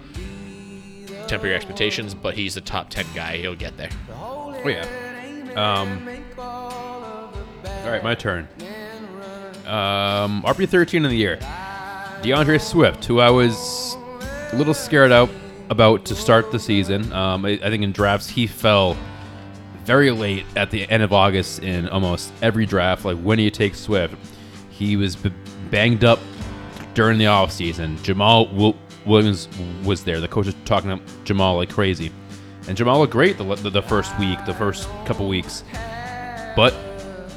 [1.26, 3.36] temper your expectations, but he's a top 10 guy.
[3.38, 3.90] He'll get there.
[4.12, 4.86] Oh yeah.
[5.56, 6.08] Um.
[6.38, 8.48] All right, my turn.
[9.66, 11.36] Um, RB thirteen in the year,
[12.22, 13.96] D'Andre Swift, who I was
[14.52, 15.30] a little scared out
[15.70, 17.12] about to start the season.
[17.12, 18.96] Um, I, I think in drafts he fell
[19.84, 23.04] very late at the end of August in almost every draft.
[23.04, 24.14] Like when do you take Swift,
[24.70, 25.32] he was b-
[25.70, 26.18] banged up
[26.94, 28.02] during the offseason.
[28.02, 29.48] Jamal Wil- Williams
[29.84, 30.20] was there.
[30.20, 32.12] The coach was talking up Jamal like crazy.
[32.68, 35.64] And Jamal looked great the, the, the first week, the first couple weeks.
[36.54, 36.74] But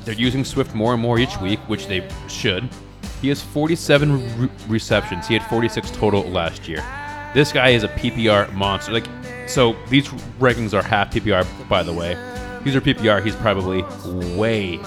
[0.03, 2.69] they're using Swift more and more each week, which they should.
[3.21, 5.27] He has 47 re- receptions.
[5.27, 6.83] He had 46 total last year.
[7.33, 8.93] This guy is a PPR monster.
[8.93, 9.07] Like,
[9.47, 10.07] so these
[10.39, 12.13] rankings are half PPR, by the way.
[12.65, 13.23] These are PPR.
[13.23, 13.83] He's probably
[14.35, 14.79] way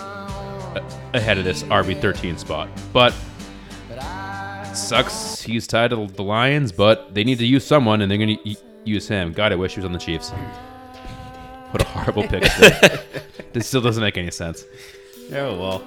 [1.15, 2.69] ahead of this RB 13 spot.
[2.93, 3.15] But
[4.75, 5.41] sucks.
[5.43, 8.57] He's tied to the Lions, but they need to use someone, and they're going to
[8.85, 9.33] use him.
[9.33, 10.31] God, I wish he was on the Chiefs.
[11.71, 12.43] What a horrible pick.
[13.53, 14.65] this still doesn't make any sense.
[15.33, 15.85] Oh well,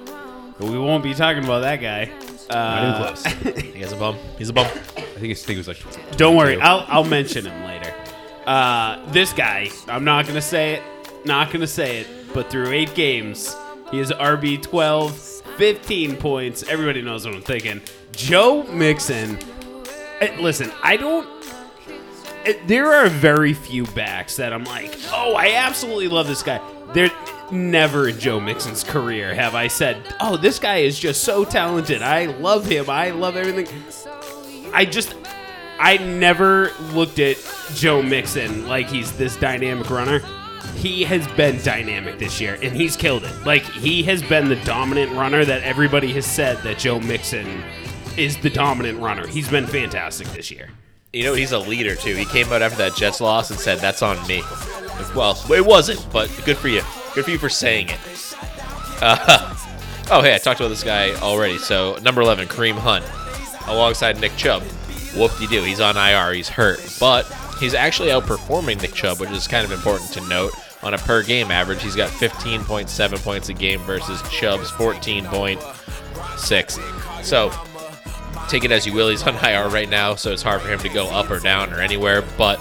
[0.58, 2.04] but we won't be talking about that guy.
[2.50, 3.24] Not even Uh, close.
[3.74, 4.16] He has a bum.
[4.38, 4.66] He's a bum.
[4.66, 5.78] I think his thing was like.
[6.16, 6.60] don't worry, two.
[6.62, 7.92] I'll I'll mention him later.
[8.46, 10.82] Uh, this guy, I'm not gonna say it,
[11.24, 13.54] not gonna say it, but through eight games,
[13.90, 15.16] he is RB 12,
[15.56, 16.62] 15 points.
[16.64, 17.80] Everybody knows what I'm thinking.
[18.12, 19.38] Joe Mixon.
[20.20, 21.28] eh, Listen, I don't.
[22.44, 26.60] eh, There are very few backs that I'm like, oh, I absolutely love this guy.
[26.94, 27.10] There,
[27.50, 32.02] never in Joe Mixon's career have I said, oh, this guy is just so talented.
[32.02, 32.88] I love him.
[32.90, 33.66] I love everything.
[34.74, 35.14] I just
[35.78, 37.36] I never looked at
[37.74, 40.20] Joe Mixon like he's this dynamic runner.
[40.76, 43.46] He has been dynamic this year and he's killed it.
[43.46, 47.62] Like he has been the dominant runner that everybody has said that Joe Mixon
[48.16, 49.26] is the dominant runner.
[49.26, 50.70] He's been fantastic this year.
[51.12, 52.14] You know, he's a leader, too.
[52.14, 54.42] He came out after that Jets loss and said, that's on me.
[55.14, 56.80] Well, it wasn't, but good for you.
[57.14, 57.98] Good for you for saying it.
[59.02, 59.18] Uh,
[60.10, 61.58] oh, hey, I talked about this guy already.
[61.58, 63.04] So, number 11, Kareem Hunt,
[63.66, 64.62] alongside Nick Chubb.
[65.14, 65.62] Whoop-de-doo.
[65.62, 66.32] He's on IR.
[66.32, 66.80] He's hurt.
[66.98, 67.24] But
[67.60, 70.52] he's actually outperforming Nick Chubb, which is kind of important to note.
[70.82, 77.24] On a per-game average, he's got 15.7 points a game versus Chubb's 14.6.
[77.24, 77.52] So,
[78.48, 79.08] take it as you will.
[79.08, 81.72] He's on IR right now, so it's hard for him to go up or down
[81.72, 82.22] or anywhere.
[82.36, 82.58] But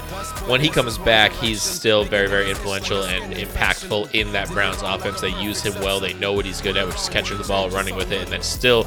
[0.48, 5.22] when he comes back, he's still very, very influential and impactful in that Browns offense.
[5.22, 6.00] They use him well.
[6.00, 8.32] They know what he's good at, which is catching the ball, running with it, and
[8.32, 8.84] then still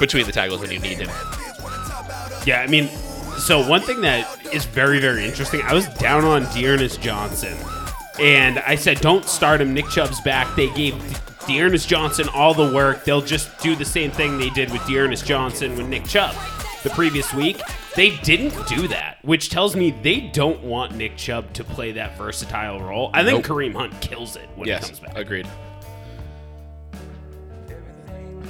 [0.00, 1.10] between the tackles when you need him.
[2.44, 2.88] Yeah, I mean,
[3.38, 7.56] so one thing that is very, very interesting, I was down on D'Ernest Johnson,
[8.20, 9.74] and I said, don't start him.
[9.74, 10.54] Nick Chubb's back.
[10.56, 10.94] They gave
[11.46, 13.04] D'Ernest Johnson all the work.
[13.04, 16.34] They'll just do the same thing they did with D'Ernest Johnson with Nick Chubb
[16.82, 17.60] the previous week.
[17.94, 22.16] They didn't do that, which tells me they don't want Nick Chubb to play that
[22.18, 23.10] versatile role.
[23.14, 25.16] I think Kareem Hunt kills it when he comes back.
[25.16, 25.46] agreed.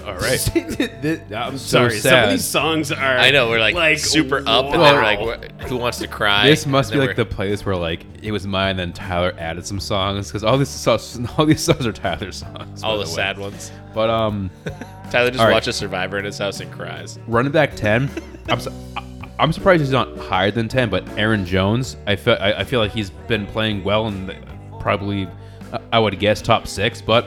[0.06, 0.38] All right.
[1.02, 1.90] Th- I'm sorry.
[1.98, 2.24] Some sad.
[2.26, 3.18] of these songs are.
[3.18, 5.66] I know we're like, super up, and then we're like, wow.
[5.66, 8.04] "Who wants to cry?" This must And be then like we're- the place where like
[8.22, 11.86] it was mine, then Tyler added some songs because all these songs, all these songs
[11.86, 12.82] are Tyler's songs.
[12.82, 13.10] by all the way.
[13.10, 13.72] sad ones.
[13.94, 14.50] But um,
[15.10, 15.52] Tyler just All right.
[15.54, 17.18] watches Survivor in his house and cries.
[17.26, 18.08] running back ten,
[18.48, 19.02] I'm su- I-
[19.38, 20.88] I'm surprised he's not higher than ten.
[20.88, 24.32] But Aaron Jones, I feel I, I feel like he's been playing well and
[24.78, 25.26] probably
[25.72, 27.26] I- I would guess top six, but.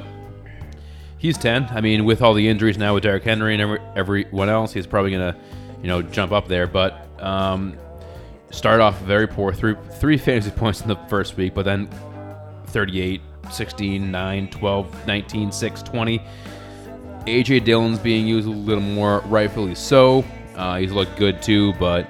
[1.20, 1.66] He's ten.
[1.66, 4.88] I mean, with all the injuries now with Derrick Henry and every, everyone else, he's
[4.88, 5.38] probably gonna,
[5.82, 6.66] you know, jump up there.
[6.66, 7.78] But um,
[8.52, 9.54] started off very poor.
[9.54, 11.90] Three three fantasy points in the first week, but then
[12.68, 16.22] 38 16, 9, 12, 19, 6, 20.
[17.26, 20.24] AJ Dillon's being used a little more, rightfully so.
[20.56, 22.08] Uh, he's looked good too, but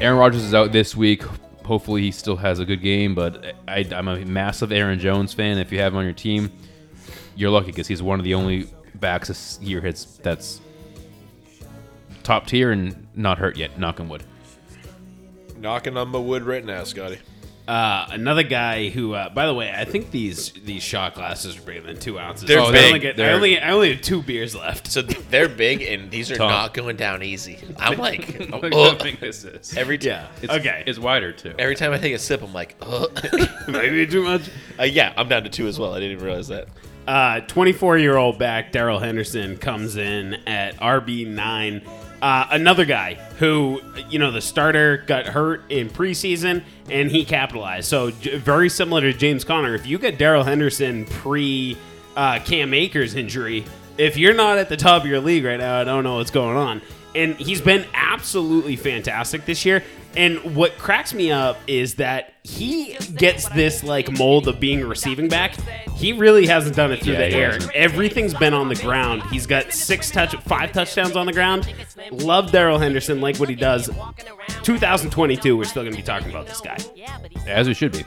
[0.00, 1.22] Aaron Rodgers is out this week.
[1.64, 3.14] Hopefully, he still has a good game.
[3.14, 5.58] But I, I'm a massive Aaron Jones fan.
[5.58, 6.50] If you have him on your team,
[7.36, 10.60] you're lucky because he's one of the only backs this year hits that's
[12.22, 13.78] top tier and not hurt yet.
[13.78, 14.22] Knocking wood.
[15.58, 17.18] Knocking on my wood right now, Scotty.
[17.68, 21.62] Uh, another guy who, uh, by the way, I think these these shot glasses are
[21.62, 22.48] bigger than two ounces.
[22.48, 22.84] They're I big.
[22.86, 24.88] only, get, I They're- only I only have two beers left.
[24.90, 26.50] So they're big, and these are Tom.
[26.50, 27.60] not going down easy.
[27.78, 28.98] I'm like, Look at ugh.
[28.98, 29.76] how big this is.
[29.76, 30.08] every time.
[30.08, 30.26] yeah.
[30.42, 30.82] It's, okay.
[30.88, 31.54] It's wider too.
[31.56, 33.16] Every time I take a sip, I'm like, ugh.
[33.68, 34.42] Maybe too much.
[34.80, 35.94] uh, yeah, I'm down to two as well.
[35.94, 36.66] I didn't even realize that.
[37.06, 41.82] Uh, 24 year old back Darrell Henderson comes in at RB nine.
[42.20, 47.88] Uh, another guy who, you know, the starter got hurt in preseason and he capitalized.
[47.88, 49.74] So j- very similar to James Conner.
[49.74, 51.76] If you get Darrell Henderson pre
[52.16, 53.64] uh, Cam Akers injury,
[53.98, 56.30] if you're not at the top of your league right now, I don't know what's
[56.30, 56.80] going on.
[57.16, 59.82] And he's been absolutely fantastic this year.
[60.16, 64.86] And what cracks me up is that he gets this like mold of being a
[64.86, 65.54] receiving back.
[65.96, 67.52] He really hasn't done it through Yeah, the he air.
[67.52, 67.72] hasn't.
[67.74, 69.22] Everything's been on the ground.
[69.24, 71.72] He's got six touch, five touchdowns on the ground.
[72.10, 73.88] Love Darrell Henderson, like what he does.
[74.64, 76.76] 2022, we're still going to be talking about this guy.
[77.46, 78.04] As we should be.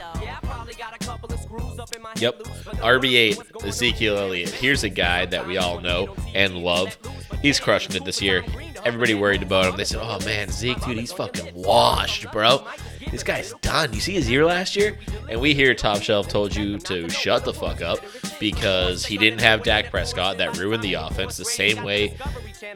[2.18, 2.39] Yep.
[2.43, 4.49] RB8, Ezekiel Elliott.
[4.49, 6.97] Here's a guy that we all know and love.
[7.41, 8.43] He's crushing it this year.
[8.86, 9.78] Everybody worried about him.
[9.78, 12.66] They said, oh man, Zeke, dude, he's fucking washed, bro.
[13.12, 13.94] This guy's done.
[13.94, 14.98] You see his year last year?
[15.30, 18.00] And we here, Top Shelf told you to shut the fuck up
[18.40, 20.38] because he didn't have Dak Prescott.
[20.38, 22.16] That ruined the offense the same way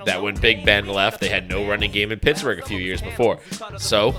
[0.05, 3.01] that when Big Ben left, they had no running game in Pittsburgh a few years
[3.01, 3.39] before.
[3.77, 4.15] So,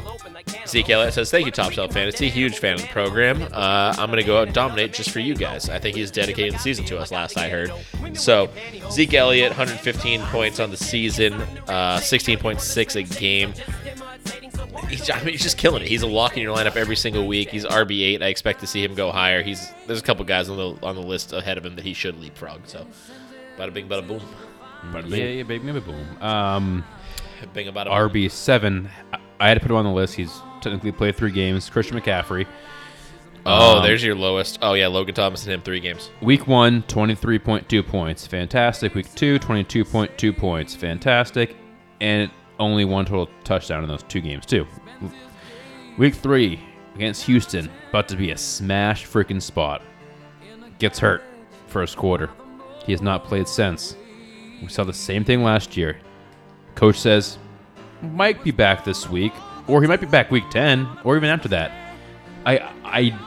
[0.66, 2.28] Zeke Elliott says, Thank you, Top Shelf Fantasy.
[2.28, 3.42] Huge fan of the program.
[3.52, 5.68] Uh, I'm going to go out and dominate just for you guys.
[5.68, 7.72] I think he's dedicated the season to us, last I heard.
[8.14, 8.48] So,
[8.90, 11.34] Zeke Elliott, 115 points on the season,
[11.68, 13.52] uh, 16.6 a game.
[14.88, 15.88] He's, I mean, he's just killing it.
[15.88, 17.50] He's a lock in your lineup every single week.
[17.50, 18.22] He's RB eight.
[18.22, 19.42] I expect to see him go higher.
[19.42, 21.92] He's there's a couple guys on the on the list ahead of him that he
[21.94, 22.62] should leapfrog.
[22.66, 22.86] So,
[23.56, 24.20] bada bing, bada boom,
[24.92, 26.06] But Yeah, yeah, baby, maybe boom.
[26.20, 26.84] Um,
[27.52, 27.92] bing, bada boom.
[28.10, 28.90] RB seven.
[29.12, 30.14] I- I had to put him on the list.
[30.14, 31.68] He's technically played three games.
[31.70, 32.46] Christian McCaffrey.
[33.46, 34.58] Oh, Um, there's your lowest.
[34.60, 36.10] Oh yeah, Logan Thomas and him three games.
[36.20, 38.26] Week one, 23.2 points.
[38.26, 38.94] Fantastic.
[38.94, 40.74] Week two, 22.2 points.
[40.74, 41.56] Fantastic.
[42.02, 44.66] And only one total touchdown in those two games, too.
[45.96, 46.60] Week three,
[46.94, 49.82] against Houston, about to be a smash freaking spot.
[50.78, 51.22] Gets hurt
[51.66, 52.28] first quarter.
[52.84, 53.96] He has not played since.
[54.62, 55.98] We saw the same thing last year.
[56.74, 57.38] Coach says,
[58.02, 59.32] might be back this week,
[59.66, 61.72] or he might be back week 10, or even after that.
[62.46, 63.18] I I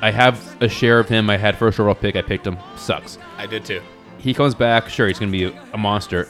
[0.00, 1.30] I have a share of him.
[1.30, 2.16] I had first overall pick.
[2.16, 2.58] I picked him.
[2.76, 3.18] Sucks.
[3.36, 3.80] I did too.
[4.18, 4.88] He comes back.
[4.88, 6.28] Sure, he's going to be a, monster.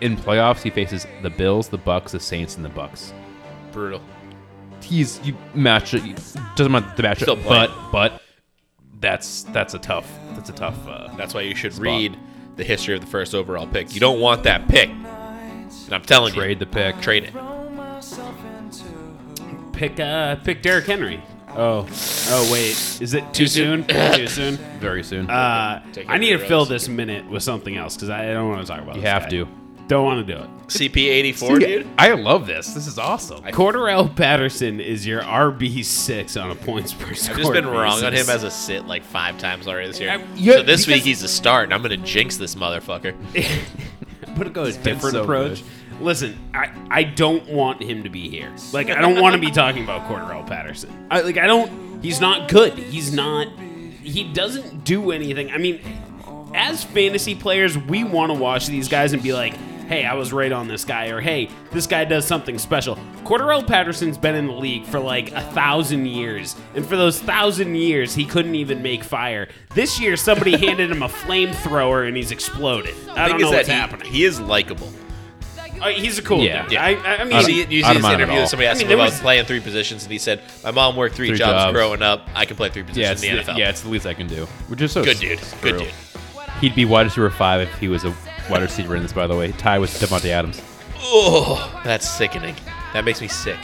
[0.00, 3.12] In playoffs, he faces the Bills, the Bucks, the Saints, and the Bucks.
[3.72, 4.00] Brutal.
[4.82, 6.02] He's you match it
[6.54, 8.22] doesn't matter the matchup, but but
[9.00, 10.86] that's that's a tough that's a tough.
[10.86, 12.16] Uh, That's why you should read
[12.56, 13.94] the history of the first overall pick.
[13.94, 14.90] You don't want that pick.
[15.86, 17.00] And I'm telling trade the pick.
[17.00, 17.32] trade it.
[19.72, 21.22] pick uh, pick Derrick Henry.
[21.50, 21.86] Oh,
[22.28, 23.86] oh wait, is it too soon?
[24.14, 24.56] too soon.
[24.78, 25.30] very soon.
[25.30, 26.68] Uh, Take I need to every fill rose.
[26.68, 28.96] this minute with something else because I don't want to talk about.
[28.96, 29.30] you this have guy.
[29.30, 29.48] to.
[29.88, 30.50] Don't want to do it.
[30.66, 31.86] CP84, dude.
[31.96, 32.74] I love this.
[32.74, 33.40] This is awesome.
[33.44, 37.34] Cordarrelle Patterson is your RB six on a points per score.
[37.36, 38.28] I've just been wrong on basis.
[38.28, 40.10] him as a sit like five times already this year.
[40.10, 43.14] I- yeah, so this week he's a start, and I'm gonna jinx this motherfucker.
[44.26, 45.62] I'm gonna go a different so approach.
[46.00, 48.52] Listen, I, I don't want him to be here.
[48.72, 51.08] Like I don't want to be talking about Cordarrelle Patterson.
[51.10, 52.02] I like I don't.
[52.02, 52.74] He's not good.
[52.74, 53.48] He's not.
[53.58, 55.50] He doesn't do anything.
[55.50, 55.80] I mean,
[56.54, 59.54] as fantasy players, we want to watch these guys and be like,
[59.88, 63.66] "Hey, I was right on this guy," or "Hey, this guy does something special." Cordarrelle
[63.66, 68.14] Patterson's been in the league for like a thousand years, and for those thousand years,
[68.14, 69.48] he couldn't even make fire.
[69.74, 72.94] This year, somebody handed him a flamethrower and he's exploded.
[73.10, 74.06] I don't know what's he, happening.
[74.06, 74.88] he is likable.
[75.80, 76.62] Uh, he's a cool Yeah.
[76.62, 76.72] dude.
[76.72, 76.84] Yeah.
[76.84, 78.34] I, I I mean, You I see, don't- you I see don't this it interview
[78.40, 80.40] that somebody asked I mean, him there about was- playing three positions, and he said,
[80.64, 81.72] "My mom worked three, Three jobs, jobs.
[81.72, 82.28] growing up.
[82.34, 84.14] I can play three positions yeah, in the the, NFL." yeah, it's the least I
[84.14, 84.46] can do.
[84.68, 85.40] Which is so good dude.
[85.62, 85.92] Good dude.
[86.60, 88.14] He'd be wide receiver five if he was a
[88.48, 89.12] wide receiver in this.
[89.12, 90.62] By the way, tie with Davante Adams.
[90.98, 92.56] Oh, that's sickening.
[92.92, 93.58] That makes me sick.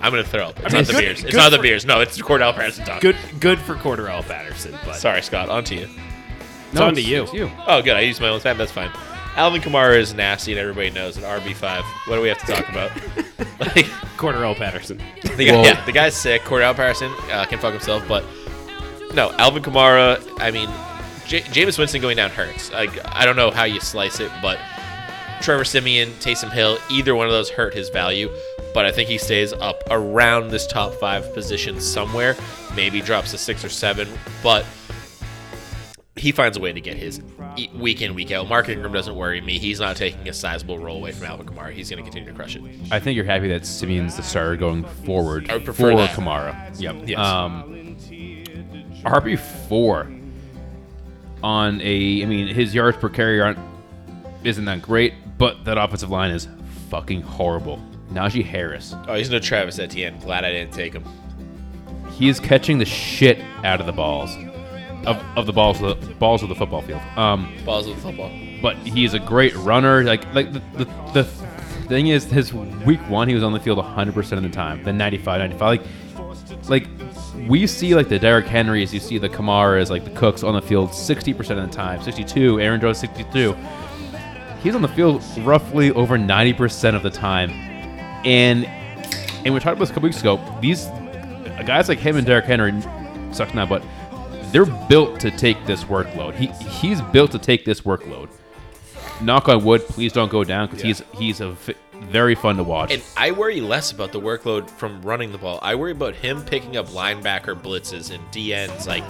[0.00, 0.60] I'm gonna throw up.
[0.60, 1.22] It's mean, not the good- beers.
[1.22, 1.84] It's good not the for- beers.
[1.86, 3.00] No, it's Cordell Patterson talking.
[3.12, 5.48] good good for Cordell Patterson, but Sorry, Scott.
[5.48, 5.88] On to you.
[6.72, 7.26] it's on to you.
[7.32, 7.50] you.
[7.66, 7.96] Oh, good.
[7.96, 8.58] I used my own time.
[8.58, 8.90] That's fine.
[9.36, 11.24] Alvin Kamara is nasty, and everybody knows it.
[11.24, 11.82] RB five.
[12.06, 12.90] What do we have to talk about?
[13.60, 14.98] like, Cordarrelle Patterson.
[15.36, 16.42] the guy, yeah, the guy's sick.
[16.42, 18.24] Cordell Patterson uh, can fuck himself, but
[19.14, 20.22] No, Alvin Kamara.
[20.40, 20.68] I mean,
[21.26, 22.70] J- Jameis Winston going down hurts.
[22.72, 24.58] Like I don't know how you slice it, but
[25.40, 28.30] Trevor Siemian, Taysom Hill, either one of those hurt his value.
[28.72, 32.36] But I think he stays up around this top five position somewhere.
[32.74, 34.08] Maybe drops to six or seven,
[34.42, 34.66] but
[36.16, 37.20] he finds a way to get his
[37.74, 38.48] week in week out.
[38.48, 39.58] Mark Ingram doesn't worry me.
[39.58, 41.72] He's not taking a sizable role away from Alvin Kamara.
[41.72, 42.62] He's going to continue to crush it.
[42.92, 46.10] I think you're happy that Siemian's the starter going forward I would prefer for that.
[46.16, 46.80] Kamara.
[46.80, 47.08] Yep.
[47.08, 47.18] Yes.
[47.18, 47.96] Um,
[49.04, 49.38] RB
[49.68, 50.08] four
[51.42, 52.22] on a.
[52.22, 53.58] I mean, his yards per carry aren't
[54.44, 56.48] isn't that great, but that offensive line is
[56.90, 57.80] fucking horrible.
[58.12, 60.18] Najee Harris, Oh, he's no Travis Etienne.
[60.20, 61.04] Glad I didn't take him.
[62.12, 64.36] he is catching the shit out of the balls,
[65.06, 67.00] of, of the balls of the balls of the football field.
[67.16, 68.30] Um, Balls of the football.
[68.62, 70.02] but he's a great runner.
[70.04, 73.78] Like like the, the, the thing is, his week one he was on the field
[73.78, 74.82] 100 percent of the time.
[74.82, 75.60] Then 95, 95.
[75.60, 75.82] Like
[76.68, 80.54] like we see like the Derrick Henrys, you see the Kamaras, like the Cooks on
[80.54, 82.02] the field 60 percent of the time.
[82.02, 82.60] 62.
[82.60, 83.54] Aaron Jones 62.
[84.62, 87.50] He's on the field roughly over 90 percent of the time,
[88.24, 88.64] and
[89.44, 90.40] and we talked about this a couple weeks ago.
[90.62, 90.86] These
[91.66, 92.72] guys like him and Derrick Henry
[93.32, 93.82] sucks now, but
[94.54, 96.36] they're built to take this workload.
[96.36, 98.30] He he's built to take this workload.
[99.20, 102.62] Knock on wood, please don't go down because he's he's a v- very fun to
[102.62, 102.92] watch.
[102.92, 105.58] And I worry less about the workload from running the ball.
[105.60, 109.02] I worry about him picking up linebacker blitzes and DNs like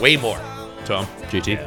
[0.00, 0.40] way more.
[0.86, 1.58] Tom, GT,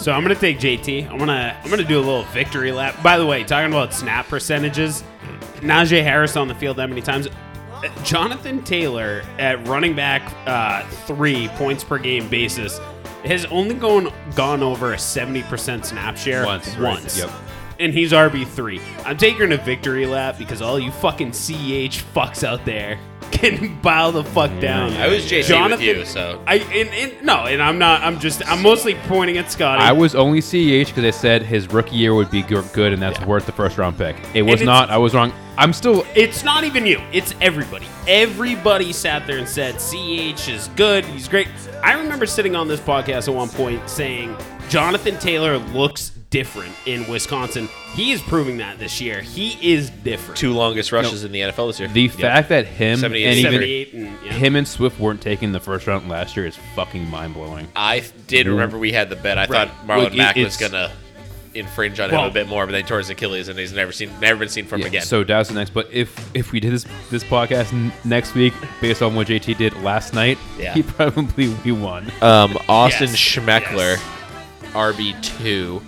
[0.00, 1.08] So I'm gonna take JT.
[1.08, 3.00] I'm gonna I'm gonna do a little victory lap.
[3.04, 5.04] By the way, talking about snap percentages,
[5.60, 7.28] Najee Harris on the field that many times.
[8.04, 12.78] Jonathan Taylor at running back uh, three points per game basis
[13.24, 16.94] has only gone gone over a 70% snap share Once, right.
[16.94, 17.18] once.
[17.18, 17.30] Yep.
[17.80, 18.80] And he's RB three.
[19.04, 22.98] I'm taking a victory lap because all you fucking CH fucks out there
[23.30, 24.92] can bow the fuck down.
[24.94, 28.02] I was JC with you, so I and, and no, and I'm not.
[28.02, 28.44] I'm just.
[28.50, 29.80] I'm mostly pointing at Scotty.
[29.80, 33.20] I was only CEH because I said his rookie year would be good and that's
[33.24, 34.16] worth the first round pick.
[34.34, 34.90] It was it's- not.
[34.90, 35.32] I was wrong.
[35.58, 36.06] I'm still.
[36.14, 37.00] It's not even you.
[37.12, 37.86] It's everybody.
[38.06, 41.04] Everybody sat there and said CH is good.
[41.04, 41.48] He's great.
[41.82, 44.36] I remember sitting on this podcast at one point saying
[44.68, 47.68] Jonathan Taylor looks different in Wisconsin.
[47.94, 49.20] He is proving that this year.
[49.20, 50.36] He is different.
[50.38, 51.88] two longest rushes in the NFL this year.
[51.88, 54.32] The fact that him 78, and even 78 and yeah.
[54.34, 57.66] him and Swift weren't taking the first round last year is fucking mind blowing.
[57.74, 59.38] I did remember we had the bet.
[59.38, 59.68] I Right.
[59.68, 60.92] thought Marlon Look, it- Mack was it's- gonna
[61.58, 63.92] infringe on Well- him a bit more, but then tore his Achilles, and he's never
[63.92, 65.02] seen, never been seen from again.
[65.02, 65.70] So Dow's the next.
[65.74, 69.54] But if if we did this this podcast n- next week based on what JT
[69.58, 70.74] did last night, Yeah.
[70.74, 72.10] he probably we won.
[72.22, 74.72] Um, Austin Yes, Schmeckler, yes.
[74.74, 75.82] RB two,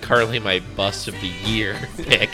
[0.00, 2.30] currently my bust of the year pick,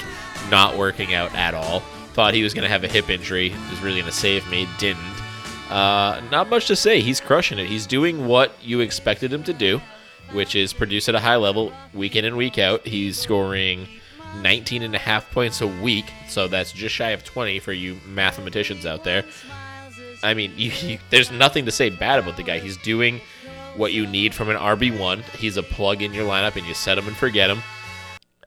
[0.50, 1.80] not working out at all.
[2.14, 4.66] Thought he was going to have a hip injury, was really going to save me,
[4.78, 4.98] didn't.
[5.70, 7.00] Uh, not much to say.
[7.00, 7.66] He's crushing it.
[7.66, 9.80] He's doing what you expected him to do,
[10.32, 12.86] which is produced at a high level week in and week out.
[12.86, 13.88] He's scoring
[14.42, 17.98] 19 and a half points a week, so that's just shy of 20 for you
[18.06, 19.24] mathematicians out there.
[20.22, 22.58] I mean, you, you, there's nothing to say bad about the guy.
[22.58, 23.20] He's doing
[23.76, 25.22] what you need from an RB1.
[25.36, 27.62] He's a plug in your lineup, and you set him and forget him.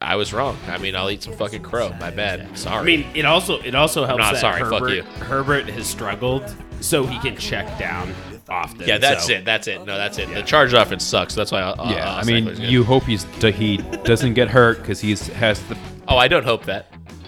[0.01, 0.57] I was wrong.
[0.67, 1.89] I mean, I'll eat some fucking crow.
[1.99, 2.57] My bad.
[2.57, 2.79] Sorry.
[2.79, 5.03] I mean, it also it also helps not that sorry, fuck you.
[5.23, 8.13] Herbert has struggled, so he can check down
[8.49, 8.87] often.
[8.87, 9.45] yeah, that's so- it.
[9.45, 9.85] That's it.
[9.85, 10.29] No, that's it.
[10.33, 11.35] The charge offense sucks.
[11.35, 11.61] That's why.
[11.61, 12.69] Uh, yeah, uh, I mean, Ekeler's good.
[12.69, 15.77] you hope he's he doesn't get hurt because he's has the,
[16.07, 16.87] Oh, I don't hope that.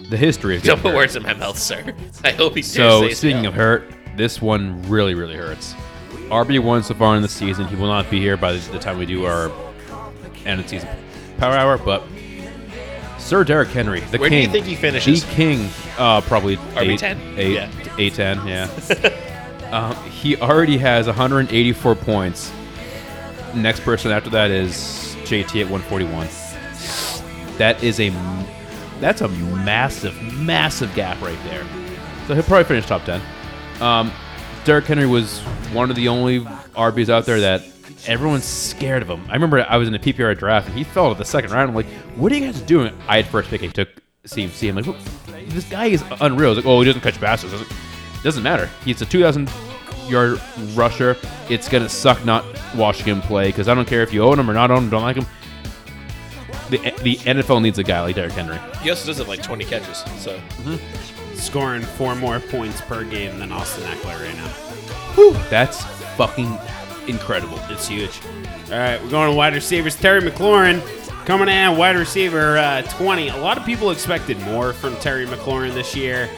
[0.09, 0.97] the history of Don't put hurt.
[0.97, 1.93] words in my mouth, sir.
[2.23, 5.73] I hope he So speaking of hurt, this one really really hurts.
[6.29, 7.67] RB one so far in the season.
[7.67, 9.51] He will not be here by the, the time we do our
[10.45, 10.89] end of season
[11.37, 12.03] power hour, but.
[13.19, 15.23] Sir Derrick Henry, the King Where do you think he finishes?
[15.23, 17.35] The king, uh, probably RB eight, 10?
[17.37, 17.69] eight, Yeah.
[17.97, 18.67] eight, 10, yeah.
[19.73, 22.51] um, he already has 184 points.
[23.55, 26.27] Next person after that is JT at 141.
[27.57, 28.09] That is a
[28.99, 31.65] that's a massive, massive gap right there.
[32.27, 33.21] So he'll probably finish top 10.
[33.81, 34.11] Um,
[34.63, 35.39] Derrick Henry was
[35.73, 37.63] one of the only RBs out there that
[38.05, 39.25] everyone's scared of him.
[39.27, 41.69] I remember I was in a PPR draft and he fell to the second round.
[41.69, 42.95] I'm like, what are you guys doing?
[43.07, 43.63] I had first pick.
[43.63, 43.89] I took
[44.25, 44.69] CMC.
[44.69, 46.53] I'm like, this guy is unreal.
[46.53, 47.53] Like, oh, he doesn't catch passes.
[47.53, 47.67] Like,
[48.23, 48.69] doesn't matter.
[48.85, 49.49] He's a 2,000
[50.07, 50.41] yard
[50.73, 51.17] rusher.
[51.49, 52.45] It's gonna suck not
[52.75, 54.89] watching him play because I don't care if you own him or not own him,
[54.89, 55.25] don't like him.
[56.69, 58.57] The, the NFL needs a guy like Derrick Henry.
[58.81, 60.03] He also does have like 20 catches.
[60.21, 60.39] So
[61.35, 65.39] scoring four more points per game than Austin Ekeler right now.
[65.49, 65.83] That's
[66.15, 66.57] fucking
[67.07, 67.59] incredible.
[67.69, 68.19] It's huge.
[68.71, 69.95] All right, we're going to wide receivers.
[69.95, 70.81] Terry McLaurin
[71.25, 73.29] coming in, wide receiver uh, 20.
[73.29, 76.29] A lot of people expected more from Terry McLaurin this year.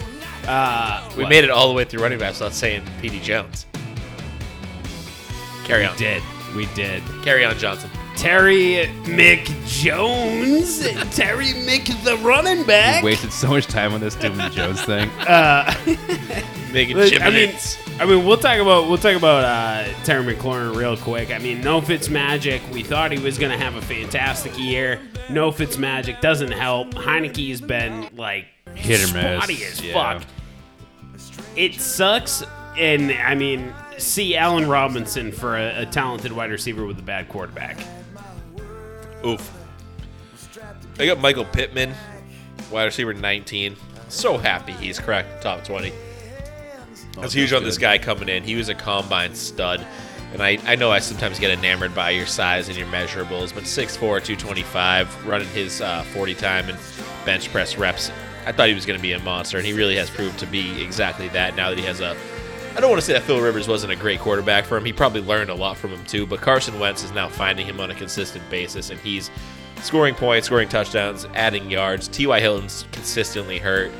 [0.47, 1.29] Uh, we what?
[1.29, 3.19] made it all the way through running backs without saying P.D.
[3.21, 3.65] Jones.
[5.65, 5.93] Carry on.
[5.93, 6.23] We did.
[6.55, 7.03] We did.
[7.23, 7.89] Carry on, Johnson.
[8.15, 10.81] Terry McJones.
[11.15, 13.03] Terry Mc the running back.
[13.03, 15.09] Wasted so much time on this Dylan Jones thing.
[16.73, 17.53] Making I mean.
[17.97, 21.31] I mean, we'll talk about we'll talk about uh, Terry McLaurin real quick.
[21.31, 22.61] I mean, no Fitz magic.
[22.71, 24.99] We thought he was gonna have a fantastic year.
[25.29, 26.93] No Fitz magic doesn't help.
[26.93, 28.45] Heinicke's been like
[28.75, 29.93] Hit or miss, spotty as yeah.
[29.93, 30.23] fuck.
[31.55, 32.43] It sucks,
[32.77, 37.29] and I mean, see Allen Robinson for a, a talented wide receiver with a bad
[37.29, 37.77] quarterback.
[39.25, 39.51] Oof.
[40.99, 41.93] I got Michael Pittman,
[42.71, 43.75] wide receiver 19.
[44.07, 45.91] So happy he's cracked top 20.
[47.17, 48.43] I was huge on this guy coming in.
[48.43, 49.85] He was a combine stud.
[50.33, 53.63] And I, I know I sometimes get enamored by your size and your measurables, but
[53.63, 56.77] 6'4, 225, running his uh, 40 time and
[57.25, 58.11] bench press reps,
[58.45, 60.45] I thought he was going to be a monster, and he really has proved to
[60.45, 62.15] be exactly that now that he has a.
[62.75, 64.83] I don't want to say that Phil Rivers wasn't a great quarterback for him.
[64.83, 67.79] He probably learned a lot from him too, but Carson Wentz is now finding him
[67.79, 69.31] on a consistent basis, and he's
[69.81, 72.07] scoring points, scoring touchdowns, adding yards.
[72.09, 72.39] T.Y.
[72.39, 73.91] Hilton's consistently hurt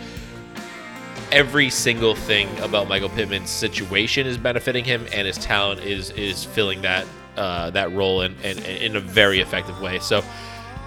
[1.31, 6.43] every single thing about Michael Pittman's situation is benefiting him, and his talent is is
[6.43, 7.05] filling that
[7.37, 9.99] uh, that role in, in in a very effective way.
[9.99, 10.23] So.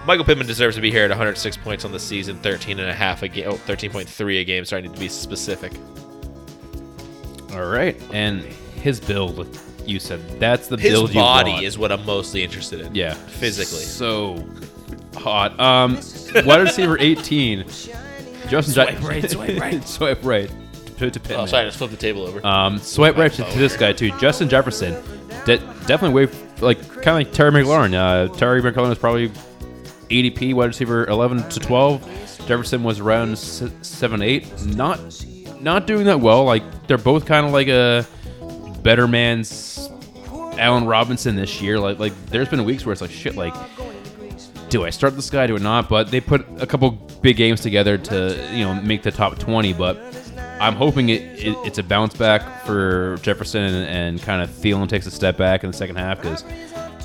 [0.05, 2.93] Michael Pittman deserves to be here at 106 points on the season, 13 and a
[2.93, 5.71] half a game, oh, 13.3 a game, starting to be specific.
[7.53, 11.91] All right, and his build, you said that's the His build you body is what
[11.91, 12.93] I'm mostly interested in.
[12.95, 13.83] yeah, physically.
[13.83, 14.43] so
[15.15, 15.59] hot.
[15.59, 15.95] Um,
[16.45, 17.65] wide receiver 18,
[18.47, 18.73] Justin.
[18.73, 19.87] Swipe right, swipe right.
[19.87, 20.51] swipe right.
[20.97, 21.39] To, to Pittman.
[21.39, 22.45] Oh, sorry, I just flipped the table over.
[22.45, 24.93] Um, swipe right to, to this guy too, Justin Jefferson.
[25.45, 27.93] De- definitely way like kind of like Terry McLaurin.
[27.93, 29.31] Uh, Terry McLaurin is probably
[30.09, 32.45] ADP wide receiver 11 to 12.
[32.47, 34.65] Jefferson was around seven eight.
[34.65, 34.99] Not
[35.59, 36.45] not doing that well.
[36.45, 38.07] Like they're both kind of like a
[38.81, 39.89] better man's
[40.57, 41.79] Allen Robinson this year.
[41.79, 43.35] Like like there's been weeks where it's like shit.
[43.35, 43.53] Like
[44.69, 45.47] do I start this guy?
[45.47, 45.89] Do I not?
[45.89, 46.91] But they put a couple
[47.21, 49.73] big games together to you know make the top 20.
[49.73, 49.97] But
[50.59, 54.87] I'm hoping it, it it's a bounce back for Jefferson and, and kind of Thielen
[54.87, 56.43] takes a step back in the second half because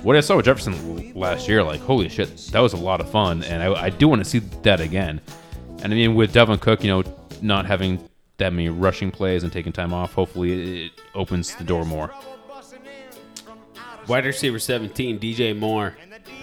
[0.04, 3.10] what I saw with Jefferson last year, like holy shit, that was a lot of
[3.10, 5.20] fun, and I, I do want to see that again.
[5.82, 7.02] And I mean with Dalvin Cook, you know,
[7.40, 11.84] not having that many rushing plays and taking time off, hopefully it opens the door
[11.84, 12.12] more.
[14.06, 15.96] Wide receiver 17, DJ Moore.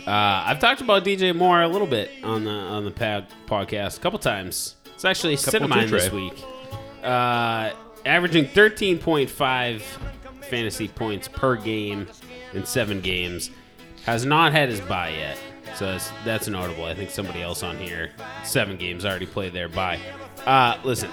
[0.08, 0.12] Uh,
[0.48, 4.02] I've talked about DJ Moore a little bit on the on the pad podcast a
[4.02, 4.76] couple times.
[4.96, 6.44] It's actually a Couple mine this week.
[7.04, 7.72] Uh,
[8.06, 9.82] averaging 13.5
[10.50, 12.08] fantasy points per game
[12.54, 13.52] in seven games.
[14.06, 15.38] Has not had his bye yet.
[15.76, 16.86] So that's, that's notable.
[16.86, 18.12] I think somebody else on here,
[18.44, 20.00] seven games, already played their bye.
[20.46, 21.10] Uh, listen,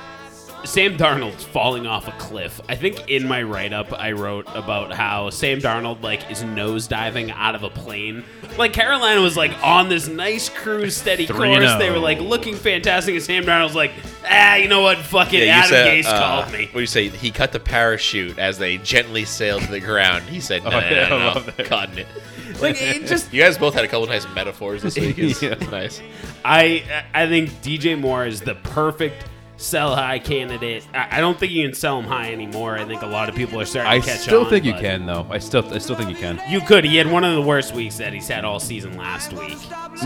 [0.64, 2.60] Sam Darnold's falling off a cliff.
[2.68, 7.32] I think in my write up I wrote about how Sam Darnold like is nosediving
[7.34, 8.24] out of a plane.
[8.58, 11.74] Like Carolina was like on this nice cruise, steady course.
[11.78, 13.92] They were like looking fantastic, and Sam Darnold's like,
[14.28, 14.98] ah, you know what?
[14.98, 15.48] Fuck it.
[15.48, 16.66] Adam Gase uh, called me.
[16.66, 17.08] What do you say?
[17.08, 20.24] He cut the parachute as they gently sailed to the ground.
[20.24, 21.52] He said, "No, Oh, no, yeah, I no, love no.
[21.52, 21.66] that.
[21.66, 22.06] cutting it."
[22.60, 25.16] Like it just, You guys both had a couple nice metaphors this week.
[25.18, 25.54] It's, Yeah.
[25.70, 26.02] nice.
[26.44, 26.82] I
[27.14, 29.24] I think DJ Moore is the perfect
[29.58, 30.86] sell high candidate.
[30.94, 32.78] I, I don't think you can sell him high anymore.
[32.78, 34.20] I think a lot of people are starting I to catch on.
[34.20, 35.26] I still think you can though.
[35.28, 36.40] I still I still think you can.
[36.48, 36.84] You could.
[36.84, 39.58] He had one of the worst weeks that he's had all season last week.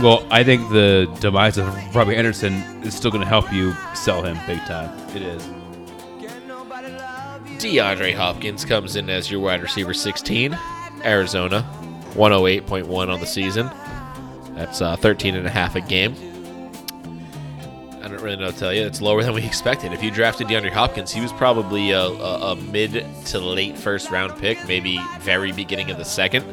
[0.02, 4.22] Well, I think the demise of Robbie Anderson is still going to help you sell
[4.22, 4.98] him big time.
[5.14, 5.48] It is.
[7.62, 10.58] DeAndre Hopkins comes in as your wide receiver 16.
[11.04, 11.64] Arizona,
[12.14, 13.70] 108.1 on the season.
[14.54, 16.31] That's uh, 13 and a half a game.
[18.02, 18.84] I don't really know to tell you.
[18.84, 19.92] It's lower than we expected.
[19.92, 24.10] If you drafted DeAndre Hopkins, he was probably a, a, a mid to late first
[24.10, 26.44] round pick, maybe very beginning of the second.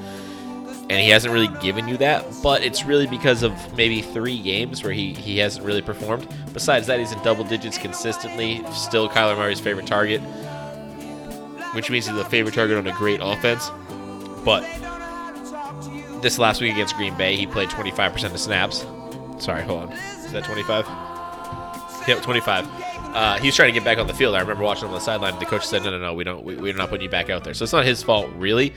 [0.90, 4.84] And he hasn't really given you that, but it's really because of maybe three games
[4.84, 6.28] where he, he hasn't really performed.
[6.52, 8.64] Besides that, he's in double digits consistently.
[8.72, 10.22] Still Kyler Murray's favorite target
[11.74, 13.72] which means he's the favorite target on a great offense.
[14.44, 14.62] But
[16.22, 18.86] this last week against Green Bay, he played 25% of snaps.
[19.44, 19.92] Sorry, hold on.
[19.92, 21.09] Is that 25?
[22.08, 22.68] Yep, 25.
[23.16, 24.36] Uh, he was trying to get back on the field.
[24.36, 25.38] I remember watching him on the sideline.
[25.40, 26.44] The coach said, "No, no, no, we don't.
[26.44, 28.74] We, we're not putting you back out there." So it's not his fault, really.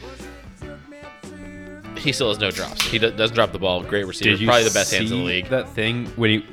[1.98, 2.82] He still has no drops.
[2.86, 3.82] He do- doesn't drop the ball.
[3.82, 4.42] Great receiver.
[4.44, 5.48] Probably the best hands in the see league.
[5.50, 6.46] That thing when he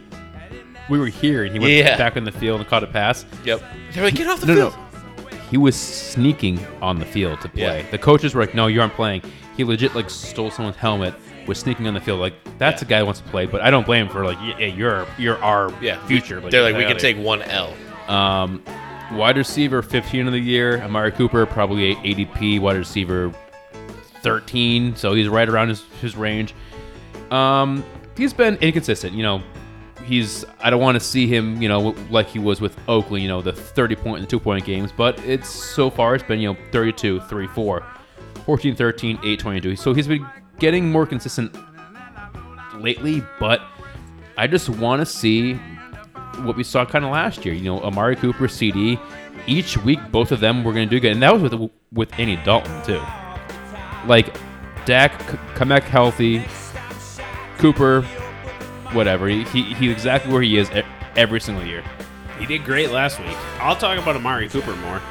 [0.90, 1.98] we were here and he went Yeah.
[1.98, 3.26] back in the field and caught a pass.
[3.46, 3.62] Yep.
[3.94, 4.74] They're like, get off the No, field.
[4.74, 5.38] no.
[5.50, 7.82] He was sneaking on the field to play.
[7.84, 7.92] Yeah.
[7.92, 9.22] The coaches were like, "No, you aren't playing."
[9.58, 11.14] He legit like stole someone's helmet,
[11.48, 12.20] was sneaking on the field.
[12.20, 12.88] Like that's Yeah.
[12.88, 15.06] a guy that wants to play, but I don't blame him for like, "Yeah, you're
[15.18, 15.98] you're our Yeah.
[16.08, 17.74] future." They're like, we can take one L.
[18.08, 18.64] Um,
[19.14, 20.82] wide receiver, 15 of the year.
[20.82, 23.32] Amari Cooper, probably ADP wide receiver,
[24.22, 26.54] 13, so he's right around his, his range.
[27.32, 27.84] Um,
[28.18, 29.14] he's been inconsistent.
[29.14, 29.42] You know,
[30.06, 33.30] he's I don't want to see him, you know, like he was with Oakland, you
[33.30, 36.52] know, the 30 point and two point games, but it's so far it's been, you
[36.54, 37.84] know, 32, 3 4,
[38.46, 39.76] 14 13, 8 22.
[39.76, 40.26] So he's been
[40.60, 41.56] getting more consistent
[42.76, 43.62] lately, but
[44.38, 45.56] I just want to see
[46.44, 47.54] what we saw kind of last year.
[47.54, 49.00] You know, Amari Cooper, CeeDee,
[49.48, 52.20] each week both of them were going to do good, and that was with with
[52.20, 53.02] Andy Dalton too.
[54.06, 54.36] Like
[54.86, 56.46] Dak c- come back healthy,
[57.58, 58.02] Cooper,
[58.94, 59.28] whatever.
[59.28, 60.70] He, he he's exactly where he is
[61.16, 61.84] every single year.
[62.38, 63.36] He did great last week.
[63.60, 65.02] I'll talk about Amari Cooper more.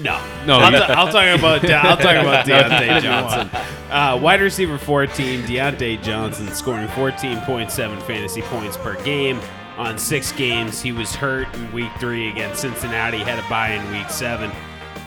[0.00, 3.50] No, No, I'll, you- ta- I'll talk about I'll talk about Diontae Johnson.
[3.90, 9.40] Uh, wide receiver 14, Diontae Johnson scoring 14.7 fantasy points per game
[9.76, 10.80] on six games.
[10.82, 13.18] He was hurt in week three against Cincinnati.
[13.18, 14.50] Had a bye in week seven.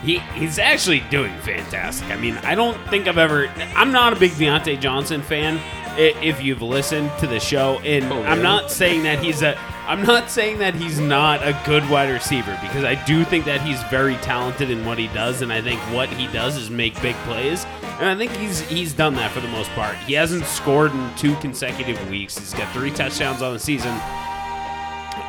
[0.03, 2.09] He, he's actually doing fantastic.
[2.11, 3.47] I mean, I don't think I've ever.
[3.75, 5.59] I'm not a big Diontae Johnson fan.
[5.97, 9.57] If you've listened to the show, and oh, I'm not saying that he's a.
[9.87, 13.61] I'm not saying that he's not a good wide receiver because I do think that
[13.61, 17.01] he's very talented in what he does, and I think what he does is make
[17.01, 17.65] big plays,
[17.99, 19.95] and I think he's he's done that for the most part.
[19.97, 22.37] He hasn't scored in two consecutive weeks.
[22.37, 23.97] He's got three touchdowns on the season,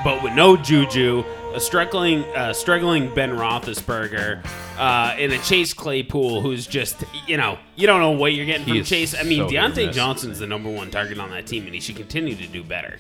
[0.05, 1.25] but with no Juju,
[1.55, 4.45] a struggling uh, struggling Ben Roethlisberger,
[4.79, 8.65] uh, and a Chase Claypool who's just you know you don't know what you're getting
[8.67, 9.15] He from is Chase.
[9.15, 9.97] I mean, so hit or Diontae miss.
[9.97, 12.99] Johnson's the number one target on that team, and he should continue to do better.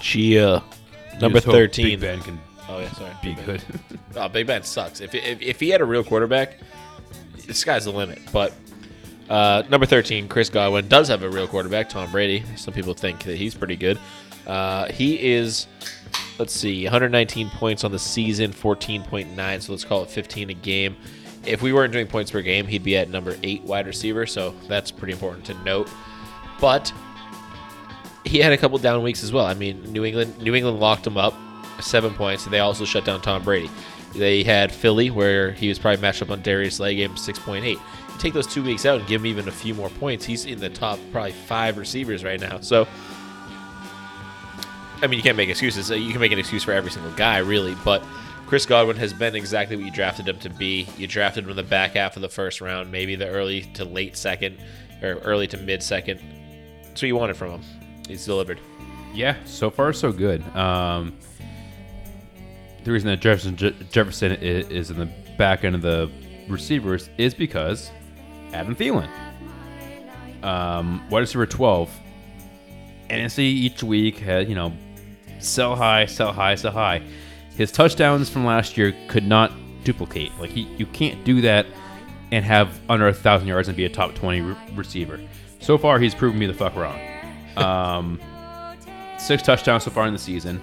[0.00, 0.62] Chia,
[1.20, 1.86] number Just hope thirteen.
[1.86, 3.12] Big Ben can Oh yeah, sorry.
[3.22, 3.62] be good.
[4.16, 5.00] Oh, Big Ben sucks.
[5.00, 6.58] If, if, if he had a real quarterback,
[7.46, 8.18] the sky's the limit.
[8.32, 8.52] But
[9.28, 12.42] uh, number 13, Chris Godwin, does have a real quarterback, Tom Brady.
[12.56, 14.00] Some people think that he's pretty good.
[14.48, 15.68] Uh, he is,
[16.38, 20.96] let's see, 119 points on the season, 14.9, so let's call it 15 a game.
[21.44, 24.54] If we weren't doing points per game, he'd be at number 8 wide receiver, so
[24.68, 25.88] that's pretty important to note.
[26.60, 26.92] But
[28.24, 29.46] he had a couple down weeks as well.
[29.46, 31.34] I mean, New England New England locked him up
[31.80, 33.70] seven points, and they also shut down Tom Brady.
[34.14, 37.64] They had Philly, where he was probably matched up on Darius Slay, game six point
[37.64, 37.78] eight.
[37.78, 40.24] You take those two weeks out and give him even a few more points.
[40.24, 42.60] He's in the top probably five receivers right now.
[42.60, 42.86] So,
[45.02, 45.90] I mean, you can't make excuses.
[45.90, 47.74] You can make an excuse for every single guy, really.
[47.84, 48.04] But
[48.46, 50.86] Chris Godwin has been exactly what you drafted him to be.
[50.98, 53.84] You drafted him in the back half of the first round, maybe the early to
[53.84, 54.58] late second,
[55.02, 56.20] or early to mid second.
[56.82, 57.62] That's what you wanted from him.
[58.08, 58.60] He's delivered.
[59.14, 60.42] Yeah, so far so good.
[60.56, 61.16] Um,
[62.84, 65.06] the reason that Jefferson Je- Jefferson is, in the
[65.38, 66.10] back end of the
[66.48, 67.90] receivers is because
[68.52, 69.08] Adam Thielen,
[70.42, 71.90] um, wide receiver twelve,
[73.08, 74.72] NSC each week had you know
[75.40, 77.02] sell high, sell high, sell high.
[77.56, 79.52] His touchdowns from last year could not
[79.84, 80.32] duplicate.
[80.38, 81.66] Like he, you can't do that
[82.32, 85.20] and have under a thousand yards and be a top twenty re- receiver.
[85.60, 86.98] So far, he's proven me the fuck wrong.
[87.56, 88.20] Um,
[89.18, 90.62] six touchdowns so far in the season.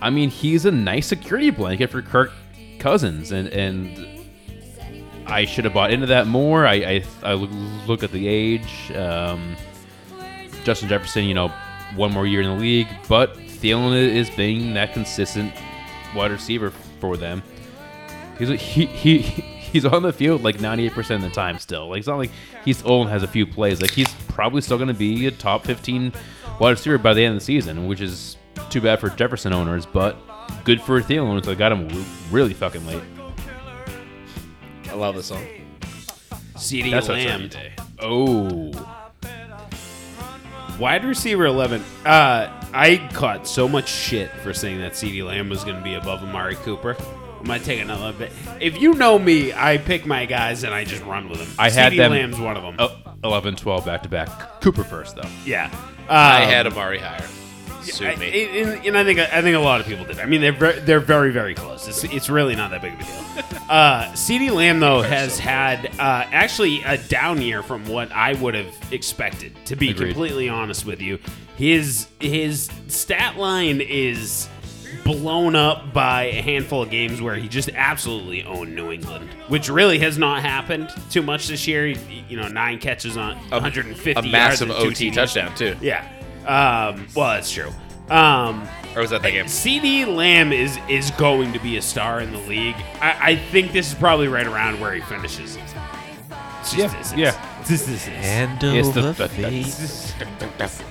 [0.00, 2.32] I mean, he's a nice security blanket for Kirk
[2.78, 4.26] Cousins, and and
[5.26, 6.66] I should have bought into that more.
[6.66, 8.90] I I, I look- at the age.
[8.92, 9.54] Um,
[10.64, 11.48] Justin Jefferson, you know,
[11.96, 15.54] one more year in the league, but Thielen is being that consistent
[16.14, 17.42] wide receiver for them.
[18.38, 19.18] He's he he
[19.72, 21.88] he's on the field like 98% of the time still.
[21.88, 22.30] Like it's not like
[22.64, 23.80] he's old and has a few plays.
[23.80, 26.12] Like he's probably still going to be a top 15
[26.58, 28.36] wide receiver by the end of the season, which is
[28.68, 30.16] too bad for Jefferson owners, but
[30.64, 33.02] good for Thielen, which I got him really fucking late.
[34.90, 35.46] I love this song.
[36.56, 37.28] CeeDee That's Lamb.
[37.28, 37.72] every day.
[37.98, 38.70] Oh,
[40.78, 41.82] Wide receiver 11.
[42.04, 45.94] Uh, I caught so much shit for saying that CeeDee Lamb was going to be
[45.94, 46.96] above Amari Cooper.
[47.38, 48.32] I'm going to take another bit.
[48.60, 51.48] If you know me, I pick my guys and I just run with them.
[51.58, 52.76] I had CeeDee them- Lamb's one of them.
[52.78, 54.60] oh, 11, 12 back to back.
[54.60, 55.28] Cooper first though.
[55.44, 55.70] Yeah.
[56.08, 57.26] I Um, had Amari higher.
[57.82, 58.60] Sue I- me.
[58.62, 60.18] and, and I think I think a lot of people did.
[60.20, 61.86] I mean, they're ver- they're very very close.
[61.88, 63.58] It's, it's really not that big of a deal.
[63.72, 68.54] Uh, CeeDee Lamb though has had uh, actually a down year from what I would
[68.54, 69.54] have expected.
[69.66, 70.08] To be Agreed.
[70.08, 71.18] completely honest with you,
[71.56, 74.46] his his stat line is
[75.04, 79.70] blown up by a handful of games where he just absolutely owned New England, which
[79.70, 81.86] really has not happened too much this year.
[81.86, 85.14] He- You know, nine catches on 150 a massive OT TDs.
[85.14, 85.76] touchdown too.
[85.80, 86.06] Yeah.
[86.46, 87.70] Um, well, that's true.
[88.10, 89.46] Um, Or was that that game?
[89.46, 92.76] CeeDee Lamb is is going to be a star in the league.
[93.00, 95.56] I, I think this is probably right around where he finishes.
[95.56, 95.72] It's
[96.72, 97.58] just Yeah, this is- yeah.
[97.60, 98.12] It's just this is.
[98.14, 100.84] It's the-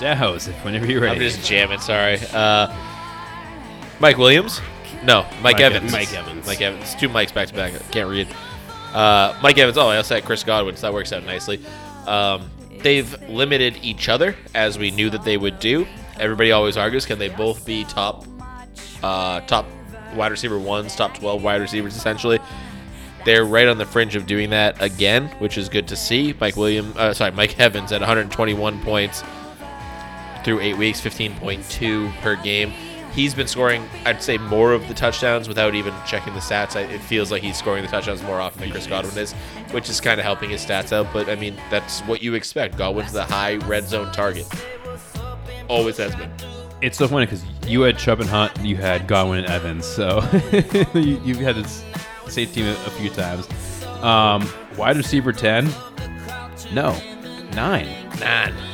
[0.00, 1.12] Dows, whenever you're ready.
[1.14, 1.30] I'm ready.
[1.34, 1.78] just jamming.
[1.80, 2.18] Sorry.
[2.32, 2.74] Uh,
[4.00, 4.60] Mike Williams,
[5.04, 5.76] No, Mike, Mike Evans.
[5.76, 5.92] Evans.
[5.92, 6.46] Mike Evans.
[6.46, 6.94] Mike Evans.
[6.96, 7.72] Two Mikes back to back.
[7.92, 8.26] Can't read.
[8.92, 9.78] Uh, Mike Evans.
[9.78, 11.60] Oh, I also had Chris Godwin, so that works out nicely.
[12.06, 12.50] Um,
[12.84, 15.86] they've limited each other as we knew that they would do.
[16.20, 18.24] Everybody always argues, can they both be top,
[19.02, 19.66] uh, top
[20.14, 22.38] wide receiver ones, top twelve wide receivers essentially?
[23.24, 26.34] They're right on the fringe of doing that again, which is good to see.
[26.38, 29.24] Mike William, uh, sorry, Mike Evans at 121 points
[30.44, 32.70] through eight weeks, 15.2 per game.
[33.14, 36.74] He's been scoring, I'd say, more of the touchdowns without even checking the stats.
[36.74, 39.32] I, it feels like he's scoring the touchdowns more often than Chris Godwin is,
[39.70, 41.12] which is kind of helping his stats out.
[41.12, 42.76] But I mean, that's what you expect.
[42.76, 44.46] Godwin's the high red zone target.
[45.68, 46.30] Always has been.
[46.82, 50.20] It's so funny because you had Chubb and Hunt, you had Godwin and Evans, so
[50.94, 51.84] you, you've had this
[52.28, 53.48] same team a, a few times.
[54.02, 54.46] Um,
[54.76, 55.70] wide receiver ten,
[56.72, 57.00] no,
[57.54, 57.88] nine.
[58.18, 58.73] Nine.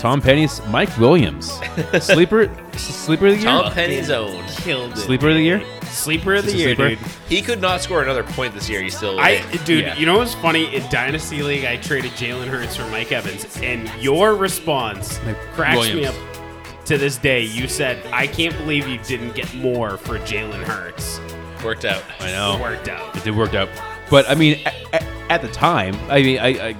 [0.00, 1.60] Tom Penny's Mike Williams,
[2.00, 3.44] sleeper, sleeper of the year.
[3.44, 4.42] Tom Penny's own.
[4.48, 4.96] Killed it.
[4.96, 5.62] Sleeper of the year.
[5.84, 6.88] Sleeper of the Is this a year, sleeper?
[6.88, 7.12] dude.
[7.28, 8.80] He could not score another point this year.
[8.80, 9.20] He's still.
[9.20, 9.96] I, dude, Yeah.
[9.98, 10.74] you know what's funny?
[10.74, 15.80] In Dynasty League, I traded Jalen Hurts for Mike Evans, and your response Mike cracks
[15.88, 16.16] me Williams.
[16.16, 17.42] up to this day.
[17.42, 21.20] You said, "I can't believe you didn't get more for Jalen Hurts."
[21.62, 22.02] worked out.
[22.20, 22.54] I know.
[22.56, 23.14] It worked out.
[23.16, 23.68] It did work out,
[24.08, 24.60] but I mean,
[24.94, 26.72] at, at the time, I mean, I, I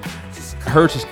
[0.70, 1.04] Hurts is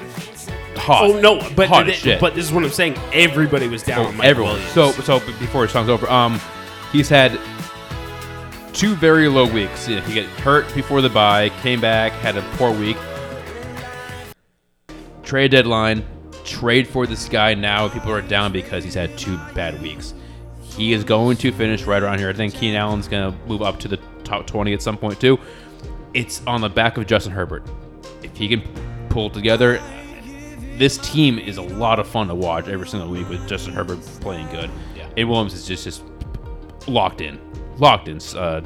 [0.89, 1.05] hot.
[1.05, 2.21] Oh no, but hot th- shit.
[2.21, 2.97] but this is what I'm saying.
[3.13, 4.01] Everybody was down.
[4.01, 4.55] Oh, on Mike everyone.
[4.55, 4.73] Williams.
[4.73, 6.41] So so before his song's over, um,
[6.91, 7.39] he's had
[8.73, 9.87] two very low weeks.
[9.87, 12.97] He got hurt before the bye, came back, had a poor week.
[15.23, 16.05] Trade deadline,
[16.45, 17.89] trade for this guy now.
[17.89, 20.15] People are down because he's had two bad weeks.
[20.63, 22.31] He is going to finish right around here.
[22.31, 25.21] I think Keenan Allen's going to move up to the top 20 at some point
[25.21, 25.39] too.
[26.15, 27.65] It's on the back of Justin Herbert.
[28.23, 28.63] If he can
[29.11, 29.83] pull together,
[30.79, 34.01] this team is a lot of fun to watch every single week with Justin Herbert
[34.21, 34.71] playing good.
[34.97, 35.09] Yeah.
[35.17, 36.03] And Williams is just just
[36.87, 37.39] locked in,
[37.79, 38.19] locked in.
[38.37, 38.63] Uh,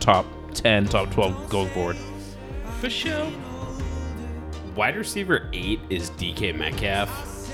[0.00, 1.96] top ten, top twelve going forward.
[2.80, 3.30] For sure.
[4.76, 7.52] Wide receiver eight is DK Metcalf.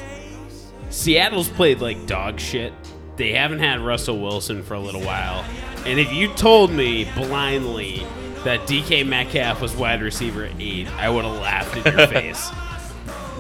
[0.91, 2.73] Seattle's played like dog shit.
[3.17, 5.45] They haven't had Russell Wilson for a little while.
[5.87, 8.07] And if you told me blindly
[8.45, 12.51] that DK Metcalf was wide receiver eight, I would have laughed in your face.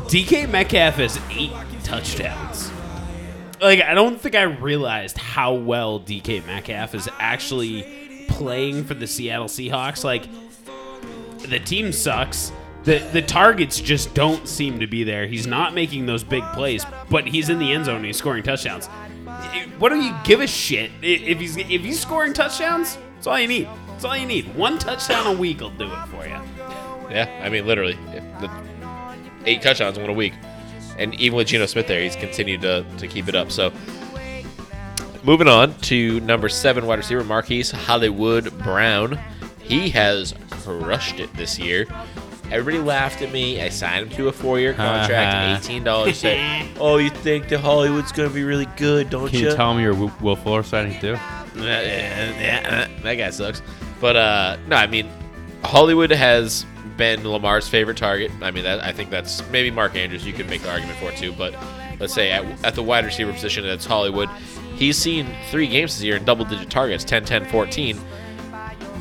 [0.06, 1.52] DK Metcalf has eight
[1.82, 2.70] touchdowns.
[3.60, 9.06] Like, I don't think I realized how well DK Metcalf is actually playing for the
[9.06, 10.04] Seattle Seahawks.
[10.04, 10.28] Like,
[11.48, 12.52] the team sucks.
[12.84, 15.26] The the targets just don't seem to be there.
[15.26, 18.42] He's not making those big plays, but he's in the end zone and he's scoring
[18.42, 18.88] touchdowns.
[19.78, 22.98] What do you give a shit if he's if he's scoring touchdowns?
[23.14, 23.68] That's all you need.
[23.88, 24.54] That's all you need.
[24.54, 26.38] One touchdown a week will do it for you.
[27.10, 27.98] Yeah, I mean, literally,
[28.40, 28.50] the
[29.46, 30.34] eight touchdowns in one a week,
[30.98, 33.50] and even with Geno Smith there, he's continued to, to keep it up.
[33.50, 33.72] So,
[35.22, 39.18] moving on to number seven wide receiver Marquise Hollywood Brown.
[39.60, 41.86] He has crushed it this year.
[42.52, 43.62] Everybody laughed at me.
[43.62, 46.22] I signed him to a four-year contract, eighteen dollars.
[46.78, 49.40] "Oh, you think the Hollywood's going to be really good, don't you?
[49.40, 51.16] Can you tell me your Will Will Fuller signing too?
[51.54, 53.62] that guy sucks.
[54.00, 55.08] But uh, no, I mean,
[55.62, 56.66] Hollywood has
[56.96, 58.30] been Lamar's favorite target.
[58.40, 60.26] I mean, that I think that's maybe Mark Andrews.
[60.26, 61.32] You could make the argument for it too.
[61.32, 61.54] But
[62.00, 64.28] let's say at, at the wide receiver position, that's Hollywood.
[64.76, 67.98] He's seen three games this year in double-digit targets, 10, 10, 14.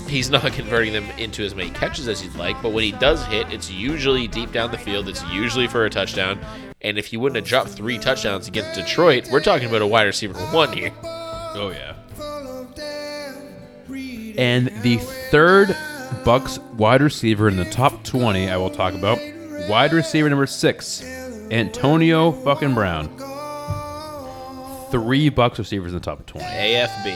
[0.07, 3.25] He's not converting them into as many catches as he'd like, but when he does
[3.25, 5.09] hit, it's usually deep down the field.
[5.09, 6.39] It's usually for a touchdown.
[6.81, 10.03] And if he wouldn't have dropped three touchdowns against Detroit, we're talking about a wide
[10.03, 10.91] receiver for one here.
[11.03, 11.95] Oh yeah.
[14.35, 14.97] And the
[15.31, 15.75] third
[16.23, 19.19] Bucks wide receiver in the top 20 I will talk about.
[19.69, 21.03] Wide receiver number six,
[21.51, 23.07] Antonio fucking Brown.
[24.91, 26.45] Three Bucks receivers in the top 20.
[26.45, 27.13] AFB.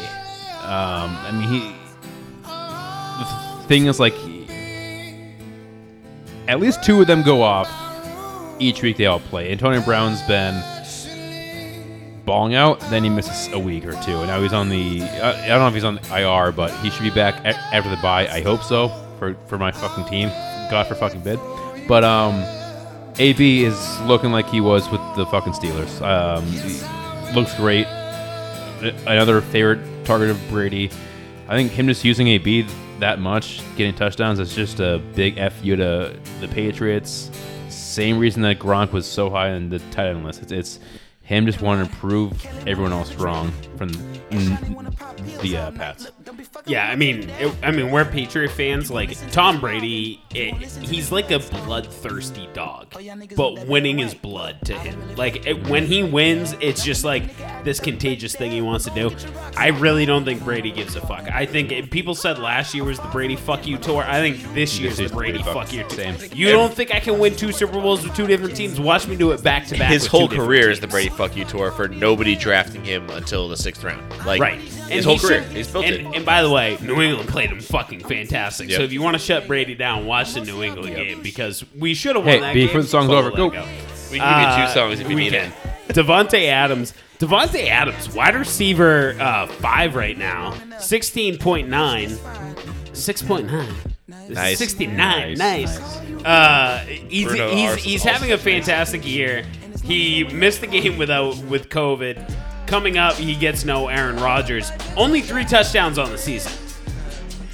[0.64, 1.76] Um, I mean, he.
[3.20, 4.48] The thing is, like, he-
[6.48, 7.70] at least two of them go off
[8.60, 8.98] each week.
[8.98, 9.52] They all play.
[9.52, 10.56] Antonio Brown's been
[12.28, 15.02] balling out, then he misses a week or two, and now he's on the.
[15.02, 17.58] Uh, I don't know if he's on the IR, but he should be back a-
[17.74, 18.28] after the bye.
[18.28, 20.30] I hope so for for my fucking team.
[20.70, 21.40] God for fucking bid.
[21.88, 22.44] But um,
[23.18, 26.02] AB is looking like he was with the fucking Steelers.
[26.02, 26.46] Um,
[27.34, 27.88] looks great
[28.82, 30.90] another favorite target of Brady.
[31.48, 32.68] I think him just using AB
[33.00, 37.32] that much, getting touchdowns, is just a big fu to the Patriots.
[37.70, 40.42] Same reason that Gronk was so high in the tight end list.
[40.44, 40.80] It's, it's
[41.28, 43.90] him just wanting to prove everyone else wrong from
[45.42, 46.10] the uh, Pats.
[46.66, 48.90] Yeah, I mean, it, I mean, we're Patriot fans.
[48.90, 52.96] Like Tom Brady, it, he's like a bloodthirsty dog,
[53.36, 55.16] but winning is blood to him.
[55.16, 57.24] Like it, when he wins, it's just like
[57.64, 59.14] this contagious thing he wants to do.
[59.58, 61.30] I really don't think Brady gives a fuck.
[61.30, 64.04] I think it, people said last year was the Brady fuck you tour.
[64.04, 65.90] I think this year's the year's the Brady Brady fuck fuck- you tour.
[65.90, 66.32] same.
[66.34, 68.80] You don't think I can win two Super Bowls with two different teams?
[68.80, 69.92] Watch me do it back to back.
[69.92, 70.88] His with whole two different career is the.
[70.88, 74.02] Brady fuck you tour for nobody drafting him until the sixth round.
[74.26, 74.60] Like Right.
[74.60, 76.06] his whole he career, should- he's built and, it.
[76.16, 78.72] And by the way, New England played him fucking fantastic.
[78.72, 81.94] So if you want to shut Brady down, watch the New England game because we
[81.94, 82.68] should have won Hey, that B, game.
[82.68, 83.66] before the song's over, we'll go.
[84.12, 85.52] We can give you Uh, two songs if you we need can.
[85.90, 85.94] it.
[85.96, 86.94] Devonte Adams.
[87.20, 92.16] Devonte Adams, wide receiver uh, five right now, sixteen point nine.
[92.94, 93.74] Six point nine.
[94.30, 94.58] Nice.
[94.60, 95.34] Sixty nine.
[95.38, 96.24] Nice, Nice.
[96.26, 99.44] Uh, he's Bruno he's, Arsenal he's having a fantastic year.
[99.88, 102.34] He missed the game without with COVID.
[102.68, 104.70] Coming up, he gets no Aaron Rodgers.
[104.98, 106.52] Only three touchdowns on the season.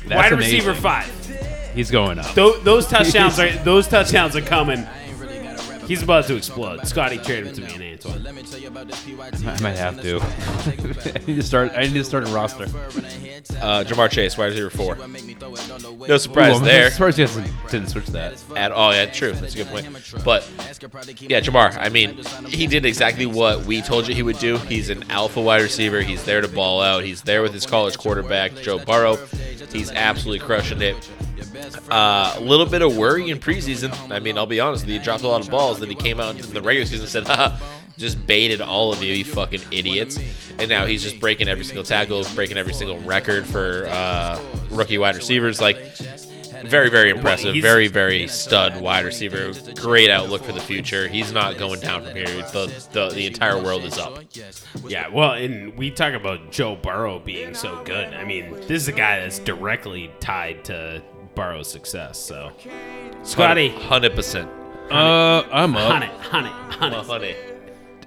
[0.07, 0.57] That's Wide amazing.
[0.57, 1.07] receiver five.
[1.75, 2.33] He's going up.
[2.33, 4.85] Those, those touchdowns are those touchdowns are coming.
[5.87, 6.87] He's about to explode.
[6.87, 8.27] Scotty traded him to me and Antoine.
[9.47, 10.19] I might have to.
[11.21, 11.71] I need to start.
[11.75, 12.63] I need to start a roster.
[12.63, 14.95] Uh, Ja'Marr Chase, wide receiver four.
[16.07, 17.35] No surprise Ooh, I'm there surprised you guys
[17.69, 18.41] didn't switch that.
[18.55, 18.93] at all.
[18.93, 19.33] Yeah, true.
[19.33, 19.85] That's a good point.
[20.23, 20.49] But
[21.21, 21.77] yeah, Ja'Marr.
[21.77, 22.17] I mean,
[22.47, 24.57] he did exactly what we told you he would do.
[24.57, 26.01] He's an alpha wide receiver.
[26.01, 27.03] He's there to ball out.
[27.03, 29.17] He's there with his college quarterback Joe Burrow.
[29.71, 31.09] He's absolutely crushing it.
[31.89, 33.93] Uh, a little bit of worry in preseason.
[34.11, 34.99] I mean, I'll be honest with you.
[34.99, 35.79] He dropped a lot of balls.
[35.79, 37.53] Then he came out in the regular season and said,
[37.97, 40.17] just baited all of you, you fucking idiots.
[40.57, 44.39] And now he's just breaking every single tackle, breaking every single record for uh,
[44.71, 45.61] rookie wide receivers.
[45.61, 45.77] Like,
[46.65, 47.53] very, very impressive.
[47.53, 49.51] he's- Very, very stud wide receiver.
[49.75, 51.07] Great outlook for the future.
[51.09, 52.25] He's not going down from here.
[52.25, 54.19] The, the, the entire world is up.
[54.87, 58.13] Yeah, well, and we talk about Joe Burrow being so good.
[58.13, 61.03] I mean, this is a guy that's directly tied to
[61.35, 62.17] Burrow's success.
[62.17, 62.51] So,
[63.23, 64.47] Scotty, 100%.
[64.91, 66.03] Uh, I'm up.
[66.03, 66.93] it, hunt it, hunt.
[67.07, 67.35] Honey.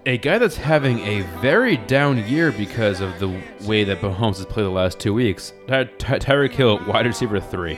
[0.05, 3.29] A guy that's having a very down year because of the
[3.67, 5.53] way that Mahomes has played the last two weeks.
[5.67, 7.75] Ty- Ty- Tyreek Hill, wide receiver three.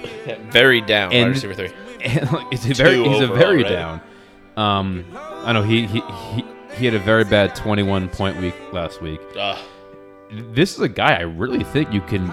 [0.51, 1.13] Very down.
[1.13, 1.71] And- wide receiver three.
[2.05, 3.73] And like, it's a very, Two he's a overall, very right?
[3.73, 4.01] down.
[4.57, 6.45] Um, I know he, he he
[6.77, 9.21] he had a very bad 21 point week last week.
[9.37, 9.59] Ugh.
[10.31, 12.29] This is a guy I really think you can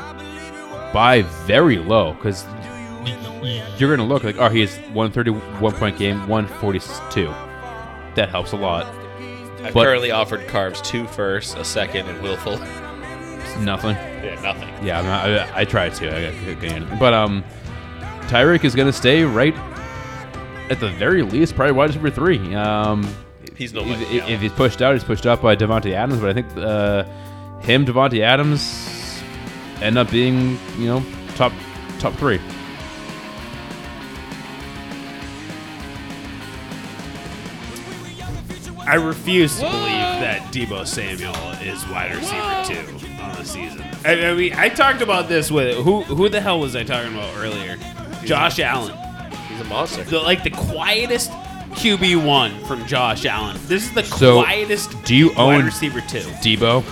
[0.94, 2.44] buy very low because
[3.78, 7.26] you're gonna look like, oh, he has 131 point game, 142.
[8.16, 8.86] That helps a lot.
[9.64, 12.58] I've But- currently offered Carves two first, a second, and Willful.
[13.62, 13.96] Nothing.
[13.96, 14.70] yeah, nothing.
[14.86, 16.08] Yeah, I'm not, I, I tried to.
[16.08, 17.00] I got anything.
[17.00, 17.44] But um,
[18.28, 19.56] Tyreek is gonna stay right
[20.70, 22.54] at the very least, probably wide receiver three.
[22.56, 23.08] Um,
[23.56, 26.20] He's no if, if- if he's pushed out, he's pushed out by Davante Adams.
[26.20, 27.04] But I think uh,
[27.62, 29.22] him, Davante Adams,
[29.82, 31.54] end up being you know top
[32.00, 32.40] top three.
[38.88, 39.74] I refuse to believe
[40.22, 43.84] that Deebo Samuel is wide receiver two on the season.
[44.06, 46.04] I, I mean, I talked about this with who?
[46.04, 47.78] Who the hell was I talking about earlier?
[48.24, 48.96] Josh Allen.
[49.50, 50.04] He's a monster.
[50.04, 51.32] The, like the quietest
[51.72, 53.58] QB one from Josh Allen.
[53.66, 55.04] This is the So, quietest.
[55.04, 56.20] do you wide own receiver two?
[56.42, 56.84] Deebo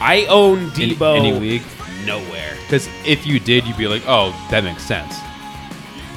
[0.00, 1.16] I own in Deebo.
[1.18, 1.62] any league?
[2.04, 2.54] Nowhere.
[2.62, 5.14] Because if you did, you'd be like, oh, that makes sense.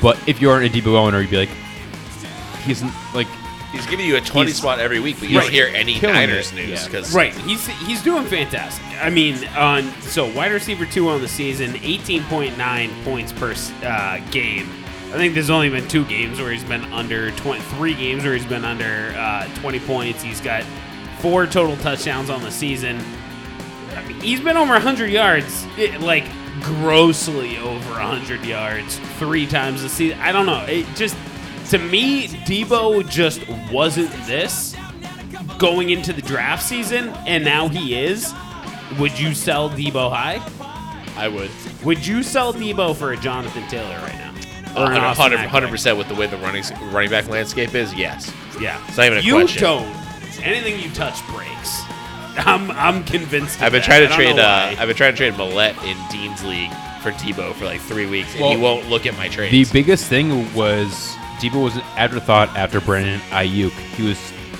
[0.01, 1.49] But if you aren't a Deebo owner, you'd be like,
[2.65, 3.27] he's like,
[3.71, 5.43] He's giving you a 20 He's- spot every week, but you Right.
[5.43, 6.55] don't hear any Killing Niners it.
[6.55, 6.85] news Yeah.
[6.85, 8.83] because Right, he's he's doing fantastic.
[9.01, 13.53] I mean, on so wide receiver two on the season, eighteen point nine points per
[13.85, 14.69] uh, game.
[15.13, 18.33] I think there's only been two games where he's been under 20, three games where
[18.35, 20.21] he's been under uh, 20 points.
[20.23, 20.63] He's got
[21.19, 22.99] four total touchdowns on the season.
[23.97, 26.25] I mean, he's been over 100 yards, it, like
[26.61, 30.19] grossly over 100 yards three times this season.
[30.19, 30.63] I don't know.
[30.67, 31.15] It just
[31.69, 33.41] to me, Deebo just
[33.71, 34.75] wasn't this
[35.57, 38.33] going into the draft season, and now he is.
[38.99, 40.41] Would you sell Deebo high?
[41.15, 41.51] I would.
[41.83, 44.33] Would you sell Deebo for a Jonathan Taylor right now?
[44.77, 45.69] Or an Austin 100 Ekeler?
[45.69, 47.93] percent with the way the running running back landscape is.
[47.93, 48.31] Yes.
[48.59, 49.61] Yeah, It's not even a you question.
[49.61, 49.95] don't.
[50.41, 51.81] Anything you touch breaks.
[52.37, 53.57] I'm I'm convinced.
[53.57, 53.85] of I've been that.
[53.85, 54.35] trying I to don't trade.
[54.37, 54.77] know Uh, why.
[54.79, 58.33] I've been trying to trade Millette in Dean's league for Tebow for like three weeks,
[58.35, 59.51] and he won't look at my trades.
[59.51, 63.71] the biggest thing was Deebo was an afterthought after Brandon Aiyuk.
[63.95, 64.17] He was,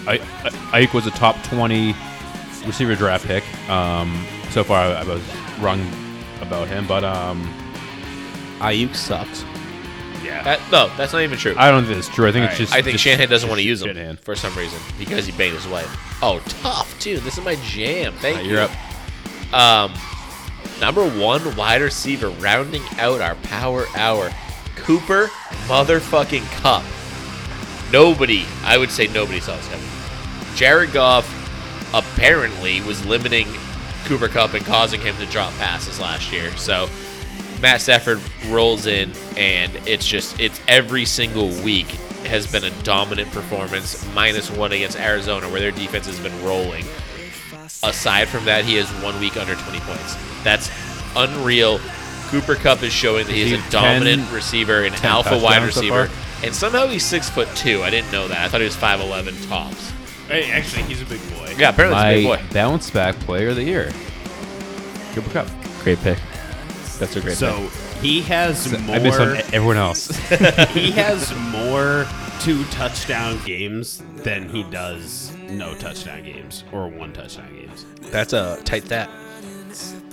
[0.08, 0.14] I,
[0.44, 0.50] I,
[0.82, 1.94] Aiyuk was a top 20
[2.66, 3.44] receiver draft pick.
[3.70, 5.22] Um, so far, I, I was
[5.60, 5.80] wrong
[6.42, 7.42] about him, but um,
[8.60, 9.44] Aiyuk sucks.
[10.24, 10.42] yeah.
[10.44, 11.54] That, no, that's not even true.
[11.58, 12.28] I don't think it's true.
[12.28, 12.66] I think All it's right.
[12.66, 12.74] just.
[12.74, 14.18] I think just- Shanahan doesn't want to use him Shanahan.
[14.18, 15.90] for some reason because he banged his wife.
[16.22, 17.22] Oh, tough, dude.
[17.24, 18.14] This is my jam.
[18.20, 18.52] Thank Uh, you.
[18.52, 19.54] you're up.
[19.54, 19.94] Um,
[20.80, 24.32] Number one wide receiver rounding out our power hour,
[24.80, 25.28] Cooper
[25.68, 26.84] motherfucking Kupp.
[27.92, 29.86] Nobody, I would say nobody saw this coming.
[30.56, 31.28] Jared Goff
[31.94, 33.48] apparently was limiting
[34.06, 36.56] Cooper Kupp and causing him to drop passes last year.
[36.58, 36.90] So
[37.62, 41.88] Matt Stafford rolls in, and it's just it's every single week
[42.26, 46.86] has been a dominant performance, minus one against Arizona, where their defense has been rolling.
[47.84, 50.16] Aside from that, he has one week under 20 points.
[50.44, 50.70] That's
[51.16, 51.80] unreal.
[52.30, 55.60] Cooper Kupp is showing that he's He a dominant 10 receiver, an 10 alpha wide
[55.60, 56.10] touchdowns so receiver,
[56.44, 57.82] and somehow he's six foot two.
[57.82, 58.38] I didn't know that.
[58.40, 59.92] I thought he was 5'11 tops.
[60.28, 61.56] Hey, actually, he's a big boy.
[61.58, 62.54] Yeah, apparently he's a big My boy.
[62.54, 63.92] bounce back player of the year.
[65.14, 65.48] Cooper Kupp.
[65.84, 66.20] Great pick.
[67.00, 67.38] That's a great pick.
[67.38, 67.68] So
[68.00, 68.96] he has more.
[68.96, 70.08] I miss on everyone else.
[70.70, 72.06] he has more
[72.40, 77.86] two touchdown games than he does no touchdown games or one touchdown games.
[78.12, 79.10] That's a tight stat.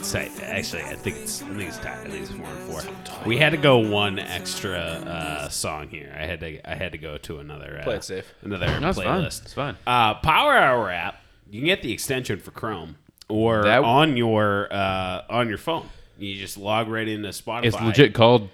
[0.07, 2.07] Say, actually, I think it's I think it's tied.
[2.07, 3.27] I think it's four and four.
[3.27, 6.15] We had to go one extra uh, song here.
[6.17, 8.33] I had to I had to go to another uh, Play it safe.
[8.43, 9.07] another No, it's fine.
[9.09, 9.43] playlist.
[9.43, 9.77] It's fine.
[9.85, 11.17] Uh, Power Hour app.
[11.51, 12.95] You can get the extension for Chrome
[13.29, 15.89] or That- on your uh, on your phone.
[16.19, 17.65] You just log right into Spotify.
[17.65, 18.49] It's legit called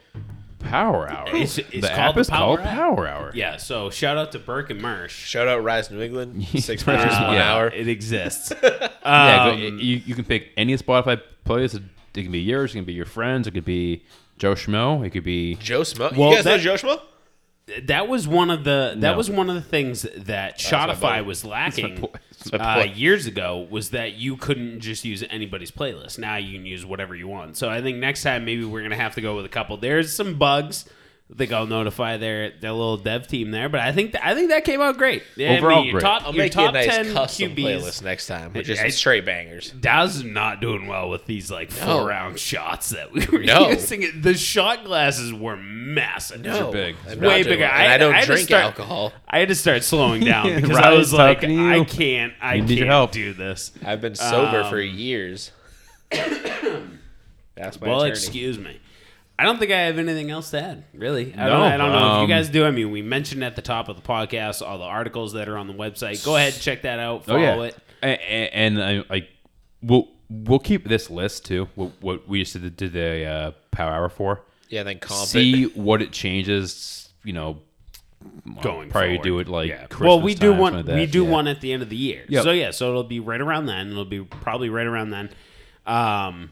[0.63, 1.29] Power Hour.
[1.29, 2.97] It's- it's the called app the is called Power Hour?
[2.97, 3.33] Power Hour.
[3.35, 3.57] Yeah.
[3.57, 5.15] So shout out to Burke and Marsh.
[5.15, 6.45] Shout out Rise New England.
[6.59, 7.53] Six Uh, pitches, one yeah.
[7.53, 7.69] hour.
[7.69, 8.53] It exists.
[8.63, 11.83] Yeah, Um, go- you, you can pick any Spotify playlist.
[12.15, 12.71] It can be yours.
[12.73, 13.47] It can be your friends.
[13.49, 14.05] It could be
[14.39, 15.05] Joe Schmo.
[15.05, 16.17] It could be Joe Schmo.
[16.17, 17.01] Well, you guys that- know Joe Schmo?
[17.85, 19.17] That was one of the that No.
[19.17, 20.89] was one of the things that my.
[20.95, 22.97] Spotify was lacking po- that's my uh, point.
[22.97, 26.19] years ago was that you couldn't just use anybody's playlist.
[26.19, 27.57] Now you can use whatever you want.
[27.57, 29.77] So I think next time maybe we're gonna have to go with a couple.
[29.77, 30.87] There's some bugs.
[31.33, 34.51] I think I'll notify their their little dev team there, but I think I think
[34.51, 35.23] that came out great.
[35.39, 36.03] I Overall, mean, your great.
[36.03, 37.57] top, I'll your make you a top nice ten custom QBs.
[37.81, 39.71] playlist next time with just I- straight bangers.
[39.71, 42.07] Daz is not doing well with these like four No.
[42.07, 43.71] round shots that we were No.
[43.71, 44.21] using.
[44.21, 46.43] The shot glasses were massive.
[46.43, 46.97] No, big.
[47.09, 47.63] I'm Way doing bigger.
[47.65, 47.73] well.
[47.73, 49.13] I- And I, don't I had to drink start- alcohol.
[49.27, 51.71] I had to start slowing down because I Riley's was like, talking to you.
[51.81, 53.13] I can't, I You can't your help.
[53.13, 53.73] do this.
[53.83, 55.51] I've been sober for Um, years.
[57.55, 58.11] That's my Well, attorney.
[58.11, 58.79] excuse me.
[59.39, 60.85] I don't think I have anything else to add.
[60.95, 62.65] Really, I No, don't, I don't know if um, you guys do.
[62.65, 65.57] I mean, we mentioned at the top of the podcast all the articles that are
[65.57, 66.25] on the website.
[66.25, 67.23] Go ahead, and check that out.
[67.23, 67.77] Oh Follow yeah, it.
[68.03, 69.29] A- a- and I like
[69.83, 71.69] we'll we'll keep this list too.
[71.75, 74.43] What, what we just did, did the uh, Power Hour for.
[74.69, 75.77] yeah, then comp See it.
[75.77, 77.09] what it changes.
[77.25, 77.63] You know,
[78.47, 79.25] well, Going probably forward.
[79.25, 79.87] do it like yeah.
[79.87, 80.75] Christmas well, we do one.
[80.75, 81.31] like we do yeah.
[81.31, 82.25] one at the end of the year.
[82.29, 82.43] Yep.
[82.45, 83.91] So yeah, so it'll be right around then.
[83.91, 85.31] It'll be probably right around then.
[85.87, 86.51] Um,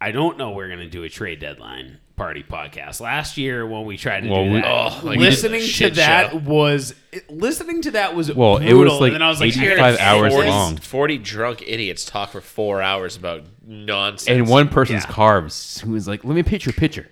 [0.00, 0.50] I don't know.
[0.52, 3.00] We're gonna do a trade deadline party podcast.
[3.00, 5.94] Last year when we tried to Well, do we- that, Oh, like listening to shit
[5.96, 6.36] that show.
[6.38, 6.94] was
[7.28, 8.80] listening to that was Well, brutal.
[8.80, 10.50] it was like and then I was like, I 85 hours edit this.
[10.50, 10.76] long.
[10.76, 14.28] 40 drunk idiots talk for four hours about nonsense.
[14.28, 15.10] And one person's Yeah.
[15.12, 17.08] carbs who was like, "Let me pitch your picture.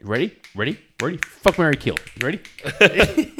[0.00, 0.36] Ready?
[0.54, 0.78] Ready?
[1.02, 1.18] Ready?
[1.26, 1.96] Fuck Mary Kill.
[2.22, 2.40] Ready?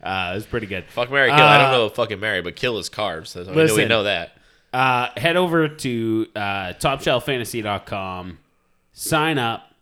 [0.00, 0.84] Uh, it was pretty good.
[0.90, 1.36] Fuck Mary Kill.
[1.36, 3.32] I don't Uh, know fucking Mary, but kill is carbs.
[3.34, 4.37] That's, I know we know that.
[4.72, 8.38] Uh, head over to uh, topshelffantasy.com,
[8.92, 9.72] sign up,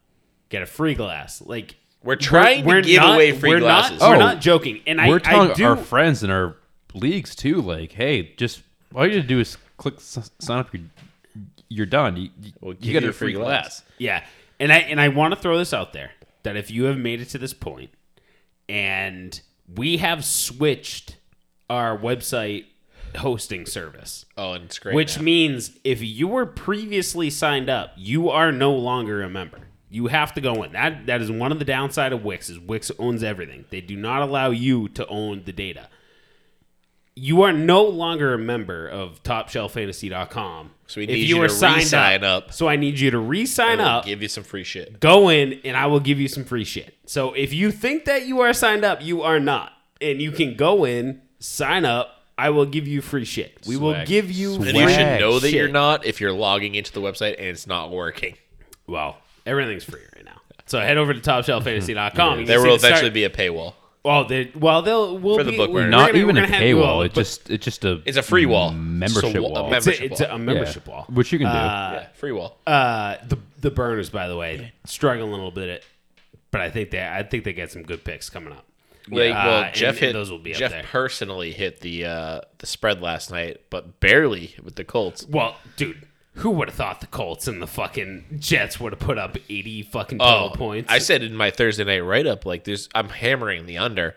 [0.49, 1.43] get a free glass.
[1.45, 4.01] Like We're trying to give away free we're glasses.
[4.01, 5.65] Not, we're Oh, not joking, and I, We're telling I do.
[5.67, 6.57] our friends in our
[6.95, 7.61] leagues too.
[7.61, 8.63] Like, hey, just
[8.95, 10.73] all you have to do is click sign up.
[10.73, 10.83] You're,
[11.69, 12.17] you're done.
[12.17, 13.81] You, you, We'll you get you a a free free glass.
[13.81, 13.83] glass.
[13.99, 14.25] Yeah,
[14.61, 16.13] and I and I want to throw this out there
[16.45, 17.91] that if you have made it to this point,
[18.69, 19.41] and
[19.75, 21.17] we have switched
[21.69, 22.67] our website
[23.17, 24.25] hosting service.
[24.37, 24.95] Oh, and it's great.
[24.95, 25.23] Which now.
[25.25, 29.61] means if you were previously signed up, you are no longer a member.
[29.89, 30.73] You have to go in.
[30.73, 33.65] That that is one of the downside of Wix is Wix owns everything.
[33.71, 35.89] They do not allow you to own the data.
[37.19, 40.71] You are no longer a member of TopShelfFantasy.com.
[40.87, 42.53] So we if need you were to signed re-sign up.
[42.53, 45.01] So I need you to re-sign We'll up give you some free shit.
[45.01, 46.95] go in and I will give you some free shit.
[47.07, 49.73] So if you think that you are signed up, you are not.
[50.01, 52.16] And you can go in, sign up.
[52.39, 53.59] I will give you free shit.
[53.67, 54.07] We will Swag.
[54.07, 54.69] give you Swag.
[54.69, 57.67] And you should know that you're not if you're logging into the website and it's
[57.67, 58.37] not working.
[58.87, 60.41] Well, everything's free right now.
[60.67, 62.41] So head over to TopShelfFantasy.com.
[62.41, 63.75] You There can will start- eventually be a paywall.
[64.05, 65.89] Well, they, well, they'll we'll For the be, book we're.
[65.89, 67.07] Not gonna- even we're a gonna have- well, paywall.
[67.07, 68.71] It's but just it's just a It's a free wall.
[68.73, 69.57] membership So, wall.
[69.73, 70.39] A it's a, membership it's a wall.
[70.39, 70.93] membership Yeah.
[70.93, 71.07] wall.
[71.09, 71.53] which you can do.
[71.55, 72.57] yeah, free wall.
[72.67, 75.83] Uh, the the burners, by the way, struggling a little bit,
[76.53, 78.66] but I think they I think they get some good picks coming up.
[79.09, 80.13] Like, Uh, well, and- Jeff and hit.
[80.15, 80.83] those will be up Jeff there.
[80.85, 85.27] personally hit the uh, the spread last night, but barely with the Colts.
[85.29, 89.17] Well, dude, who would have thought the Colts and the fucking Jets would have put
[89.19, 90.89] up eighty fucking total points?
[90.91, 94.15] Oh, I said in my Thursday night write up, like there's, I'm hammering the under.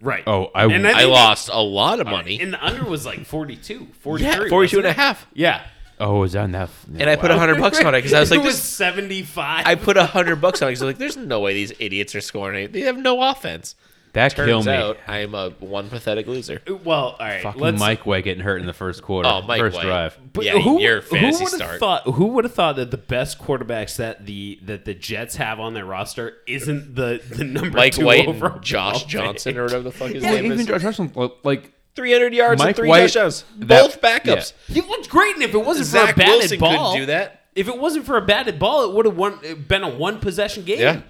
[0.00, 0.22] right.
[0.26, 2.40] Oh, I- I think- lost a lot of money.
[2.40, 4.44] And the under was like 42, 43.
[4.44, 5.26] yeah, 42 and a wasn't half.
[5.34, 5.62] Yeah.
[6.00, 6.84] Oh, is that enough?
[6.98, 8.64] and I put a hundred bucks on it because I was like, it was this,
[8.64, 9.66] seventy five.
[9.66, 12.20] I put a hundred bucks on it because like, there's no way these idiots are
[12.20, 12.56] scoring.
[12.56, 12.66] Any.
[12.66, 13.76] They have no offense.
[14.14, 14.72] That Turns killed me.
[14.72, 16.60] out I am a one pathetic loser.
[16.68, 17.42] Uh, well, all right.
[17.42, 19.28] Fucking let's, Mike White getting hurt in the first quarter.
[19.28, 19.84] Oh, Mike first White.
[19.84, 20.18] drive.
[20.32, 21.80] But yeah, who, your fantasy who would've start.
[21.80, 25.58] Thought, who would have thought that the best quarterbacks that the that the Jets have
[25.60, 29.08] on their roster isn't the the number Mike two White overall and Josh pick?
[29.08, 30.66] Johnson or whatever the fuck his Well, name even is.
[30.66, 31.12] Josh Johnson,
[31.42, 33.44] like 300 yards Mike and three White- touchdowns.
[33.58, 34.52] that- Both backups.
[34.68, 37.40] He looked great, and if it wasn't for a batted Wilson ball, couldn't do that.
[37.54, 39.04] If it wasn't for a batted ball, it would
[39.44, 40.80] have been a one possession game.
[40.80, 41.00] Yeah.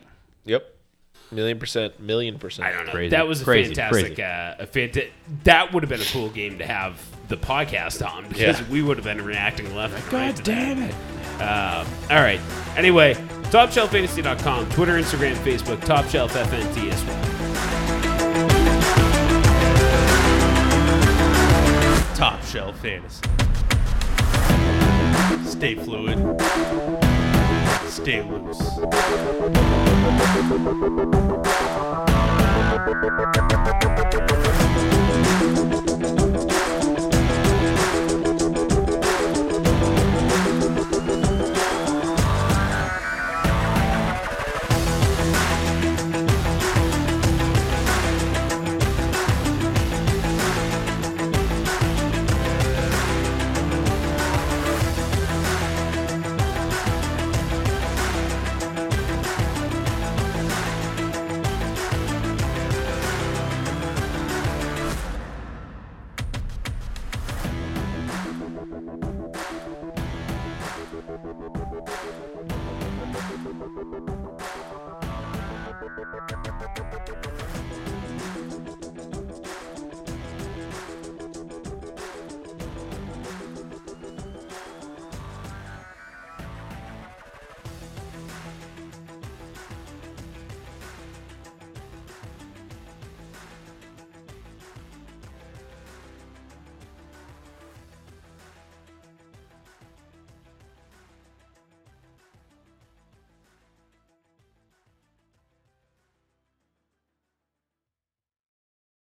[0.45, 0.72] Yep.
[1.33, 1.99] Million percent.
[2.01, 2.69] Million percent.
[2.69, 2.93] I don't know.
[2.93, 3.11] Crazy.
[3.11, 3.75] That was a Crazy.
[3.75, 4.17] fantastic.
[4.17, 4.23] Crazy.
[4.23, 5.09] Uh, a fanta-
[5.45, 8.67] That would have been a cool game to have the podcast on because Yeah.
[8.71, 10.35] we would have been reacting left and right.
[10.35, 10.95] God to damn it.
[11.41, 12.41] Um, all right.
[12.77, 13.15] Anyway,
[13.51, 17.23] TopShelfFantasy.com, Twitter, Instagram, Facebook, Top Shelf FNT as well.
[22.15, 23.23] Top Shelf Fantasy.
[25.49, 27.02] Stay fluid.
[27.93, 28.73] Stay loose.